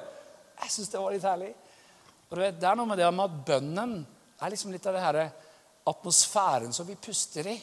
[0.62, 1.52] Jeg syns det var litt herlig.
[2.30, 3.98] Og du vet, Det er noe med det med at bønnen
[4.40, 5.20] er liksom litt av det her
[5.92, 7.58] atmosfæren som vi puster i.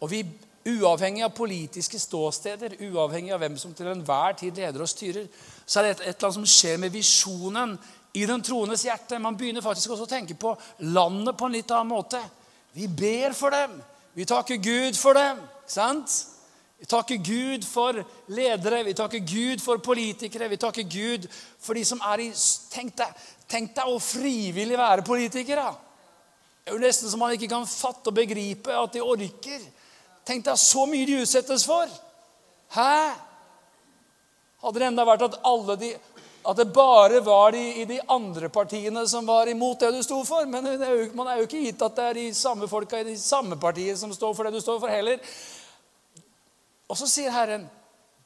[0.00, 0.24] Og vi
[0.60, 5.24] Uavhengig av politiske ståsteder, uavhengig av hvem som til enhver tid leder og styrer,
[5.64, 7.72] så er det et, et eller annet som skjer med visjonen
[8.12, 9.18] i den troendes hjerte.
[9.22, 10.54] Man begynner faktisk også å tenke på
[10.90, 12.20] landet på en litt annen måte.
[12.72, 13.78] Vi ber for dem.
[14.14, 15.40] Vi takker Gud for dem.
[15.66, 16.26] sant?
[16.80, 17.98] Vi takker Gud for
[18.32, 21.26] ledere, vi takker Gud for politikere, vi takker Gud
[21.60, 22.30] for de som er i
[22.72, 23.18] Tenk deg,
[23.50, 25.66] tenk deg å frivillig være politikere.
[26.64, 29.60] Det er jo nesten som man ikke kan fatte og begripe at de orker.
[30.24, 31.92] Tenk deg så mye de utsettes for.
[32.72, 32.94] Hæ?
[34.60, 35.94] Hadde det enda vært at, alle de,
[36.50, 40.18] at det bare var de i de andre partiene som var imot det du sto
[40.26, 40.48] for.
[40.50, 43.06] Men er jo, man er jo ikke gitt at det er de samme folka i
[43.06, 45.22] de samme partiene som står for det du står for, heller.
[46.90, 47.68] Og så sier Herren,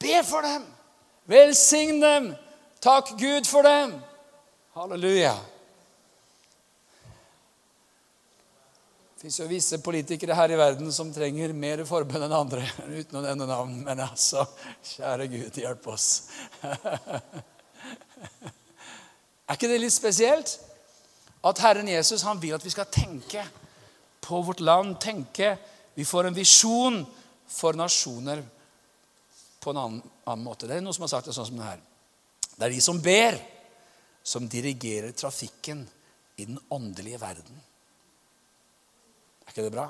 [0.01, 0.65] be for dem.
[1.29, 2.33] Velsign dem.
[2.81, 3.93] Takk Gud for dem.
[4.73, 5.37] Halleluja.
[9.13, 12.65] Det fins jo visse politikere her i verden som trenger mer forbønn enn andre.
[12.99, 13.83] Uten å nevne navn.
[13.85, 14.49] Men altså,
[14.95, 16.15] kjære Gud, hjelp oss.
[19.47, 20.55] er ikke det litt spesielt?
[21.45, 23.43] At Herren Jesus han vil at vi skal tenke
[24.25, 24.99] på vårt land.
[24.99, 25.57] tenke,
[25.93, 27.05] Vi får en visjon
[27.47, 28.43] for nasjoner
[29.59, 30.67] på en annen, annen måte.
[30.67, 31.83] Det er noen som har sagt det sånn som det her.
[32.55, 33.37] Det er de som ber,
[34.25, 35.85] som dirigerer trafikken
[36.35, 37.61] i den åndelige verden.
[39.45, 39.85] Er ikke det bra?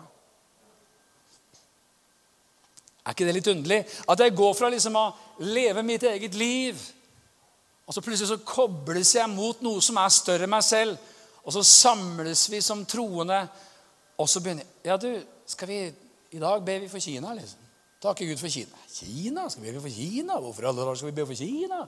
[3.06, 3.80] Er ikke det litt underlig?
[4.10, 5.06] At jeg går fra liksom å
[5.46, 6.80] leve mitt eget liv,
[7.86, 10.98] og så plutselig så kobles jeg mot noe som er større enn meg selv.
[11.46, 13.44] Og så samles vi som troende,
[14.18, 15.12] og så begynner jeg Ja, du,
[15.46, 15.80] skal vi
[16.36, 17.62] I dag ber vi for Kina, liksom.
[18.02, 18.82] Takke Gud for Kina.
[18.92, 19.48] Kina?
[19.50, 20.40] Skal vi be for Kina?
[20.42, 21.86] Hvorfor alle dager skal vi be for Kina?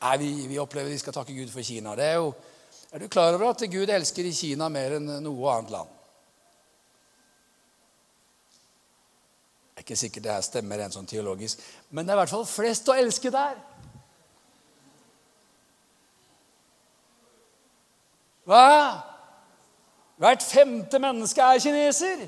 [0.00, 1.96] Nei, vi, vi opplever vi skal takke Gud for Kina.
[1.98, 2.34] Det er jo
[2.92, 5.88] Er du klar over at Gud elsker i Kina mer enn noe annet land?
[9.74, 11.60] Det er ikke sikkert det her stemmer rent sånn teologisk,
[11.90, 13.58] men det er i hvert fall flest å elske der.
[18.46, 18.66] Hva?
[20.16, 22.26] Hvert femte menneske er kineser.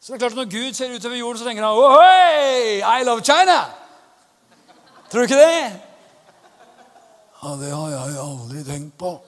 [0.00, 3.04] Så det er klart at Når Gud ser utover jorden, så tenker han Ohoi, I
[3.04, 3.58] love China!
[5.10, 5.80] Tror du ikke det?
[7.42, 9.18] Ja, Det har jeg aldri tenkt på.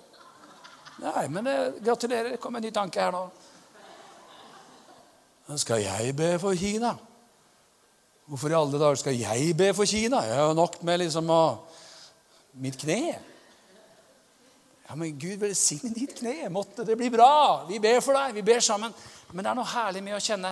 [1.01, 2.35] Nei, men det, gratulerer.
[2.35, 3.23] Det kom en ny tanke her nå.
[5.57, 6.93] Skal jeg be for Kina?
[8.29, 10.21] Hvorfor i alle dager skal jeg be for Kina?
[10.29, 11.43] Jeg har nok med liksom å
[12.61, 13.17] mitt kne.
[14.91, 16.49] Ja, men Gud velsigne ditt kne.
[16.51, 17.63] Måtte det bli bra.
[17.69, 18.35] Vi ber for deg.
[18.35, 18.91] Vi ber sammen.
[19.31, 20.51] Men det er noe herlig med å kjenne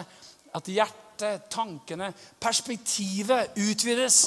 [0.55, 4.19] at hjertet, tankene, perspektivet utvides.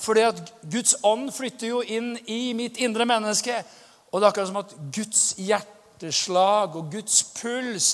[0.00, 0.40] Fordi at
[0.72, 3.58] Guds ånd flytter jo inn i mitt indre menneske.
[4.08, 7.90] Og det er akkurat som at Guds hjerteslag og Guds puls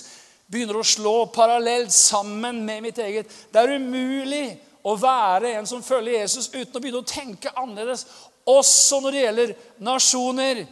[0.46, 3.34] begynner å slå parallelt sammen med mitt eget.
[3.50, 4.44] Det er umulig
[4.86, 8.06] å være en som følger Jesus uten å begynne å tenke annerledes,
[8.46, 9.56] også når det gjelder
[9.90, 10.62] nasjoner.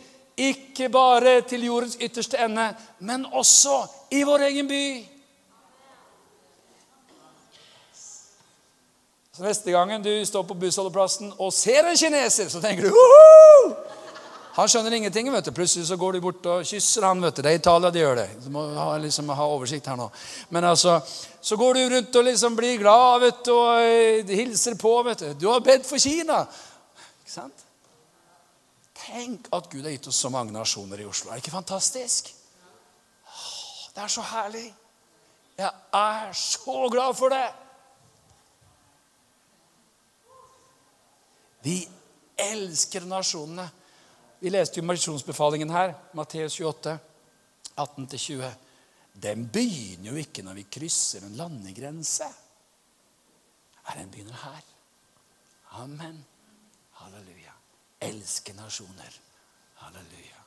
[0.40, 2.70] Ikke bare til jordens ytterste ende,
[3.04, 4.84] men også i vår egen by.
[9.36, 13.74] Så Neste gangen du står på bussholdeplassen og ser en kineser, så tenker du Woohoo!
[14.56, 15.30] Han skjønner ingenting.
[15.32, 15.52] vet du.
[15.54, 17.22] Plutselig så går de bort og kysser han.
[17.22, 17.42] vet du.
[17.42, 18.26] Det er Italia de gjør det.
[18.44, 20.10] Du må ha, liksom, ha oversikt her nå.
[20.50, 20.98] Men altså,
[21.40, 24.92] så går du rundt og liksom blir glad vet du, og hilser på.
[25.06, 26.42] vet Du Du har bedt for Kina.
[27.22, 27.69] Ikke sant?
[29.10, 31.30] Tenk at Gud har gitt oss så mange nasjoner i Oslo.
[31.30, 32.30] Er det ikke fantastisk?
[33.90, 34.68] Det er så herlig.
[35.58, 37.48] Jeg er så glad for det.
[41.66, 41.76] Vi
[42.38, 43.66] elsker nasjonene.
[44.40, 46.94] Vi leste jo misjonsbefalingen her, Matteus 28,
[47.76, 48.46] 18-20.
[49.20, 52.30] Den begynner jo ikke når vi krysser en landegrense.
[53.90, 54.64] Den begynner her.
[55.82, 56.24] Amen.
[57.02, 57.39] Halleluja.
[58.00, 59.20] Elske nasjoner.
[59.80, 60.40] Halleluja.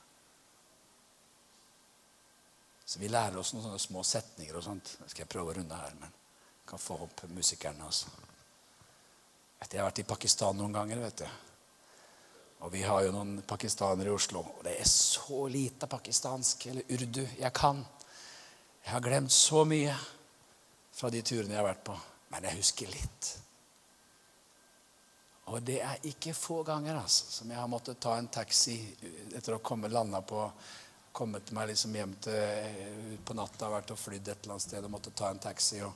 [2.84, 4.96] Så vi lærer oss noen sånne små setninger og sånt.
[5.00, 6.12] Det skal jeg prøve å runde her, men
[6.68, 8.12] kan få opp musikerne også.
[9.64, 11.26] Jeg har vært i Pakistan noen ganger, vet du.
[12.64, 14.40] Og vi har jo noen pakistanere i Oslo.
[14.58, 17.82] Og det er så lite pakistansk, eller urdu, jeg kan.
[18.84, 19.96] Jeg har glemt så mye
[20.94, 21.96] fra de turene jeg har vært på.
[22.32, 23.30] Men jeg husker litt.
[25.52, 28.78] Og det er ikke få ganger altså, som jeg har måttet ta en taxi
[29.36, 30.48] etter å komme landa på
[31.14, 34.90] Kommet meg liksom hjem til på natta, vært og flydd et eller annet sted og
[34.90, 35.78] måtte ta en taxi.
[35.86, 35.92] og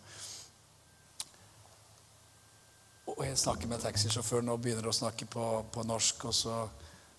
[3.09, 6.57] og jeg snakker med taxisjåføren og begynner å snakke på, på norsk, og så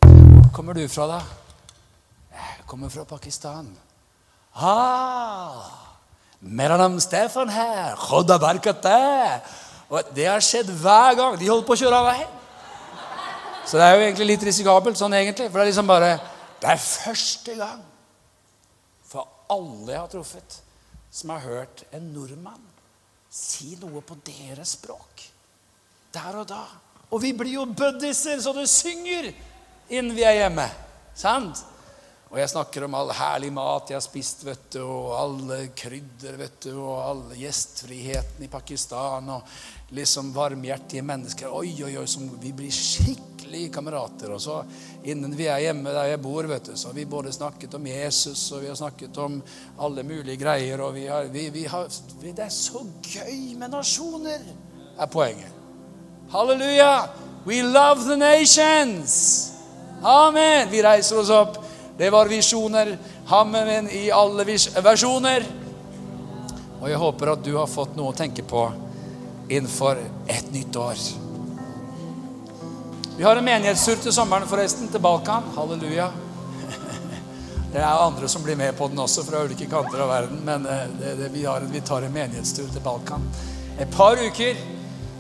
[0.06, 1.20] Hvor kommer du fra, da?
[2.32, 3.68] Jeg kommer fra Pakistan.
[4.56, 5.66] Ah,
[6.40, 7.98] Meranam Stefan her.
[8.00, 8.96] Khoda barkate.
[9.90, 11.38] Og det har skjedd hver gang.
[11.40, 12.36] De holder på å kjøre av veien.
[13.66, 15.50] Så det er jo egentlig litt risikabelt sånn egentlig.
[15.50, 16.12] For det er liksom bare
[16.60, 17.84] Det er første gang
[19.08, 20.58] for alle jeg har truffet,
[21.10, 22.66] som har hørt en nordmann
[23.32, 25.24] si noe på deres språk.
[26.14, 26.66] Der og da.
[27.14, 29.32] Og vi blir jo buddiser så det synger
[29.90, 30.66] innen vi er hjemme.
[31.18, 31.62] Sant?
[32.30, 36.36] Og jeg snakker om all herlig mat jeg har spist, vet du, og alle krydder,
[36.38, 41.50] vet du, og all gjestfriheten i Pakistan, og liksom varmhjertige mennesker.
[41.50, 44.30] Oi, oi, oi, som vi blir skikkelig kamerater.
[44.36, 44.60] Og så
[45.10, 47.88] innen vi er hjemme der jeg bor, vet du, så har vi både snakket om
[47.90, 49.40] Jesus, og vi har snakket om
[49.82, 51.90] alle mulige greier, og vi har, vi, vi har
[52.22, 54.46] Det er så gøy med nasjoner,
[55.00, 55.58] er poenget.
[56.30, 57.08] Halleluja!
[57.48, 59.50] We love the nations!
[60.04, 60.70] Amen!
[60.70, 61.58] Vi reiser oss opp.
[62.00, 62.98] Det var visjoner.
[63.26, 64.46] Hammen i alle
[64.84, 65.44] versjoner.
[66.80, 68.62] Og jeg håper at du har fått noe å tenke på
[69.52, 70.00] innenfor
[70.32, 71.02] et nytt år.
[73.18, 75.52] Vi har en menighetstur til sommeren, forresten, til Balkan.
[75.58, 76.08] Halleluja.
[77.76, 80.40] Det er andre som blir med på den også, fra ulike kanter av verden.
[80.48, 83.28] Men eh, det, det, vi, har, vi tar en menighetstur til Balkan.
[83.76, 84.56] Et par uker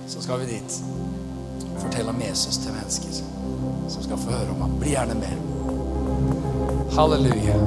[0.08, 0.82] så skal vi dit.
[1.76, 3.20] Fortelle om Jesus til mennesker
[3.92, 4.80] som skal få høre om ham.
[4.80, 5.59] Bli gjerne med.
[6.96, 7.60] Hallelujah.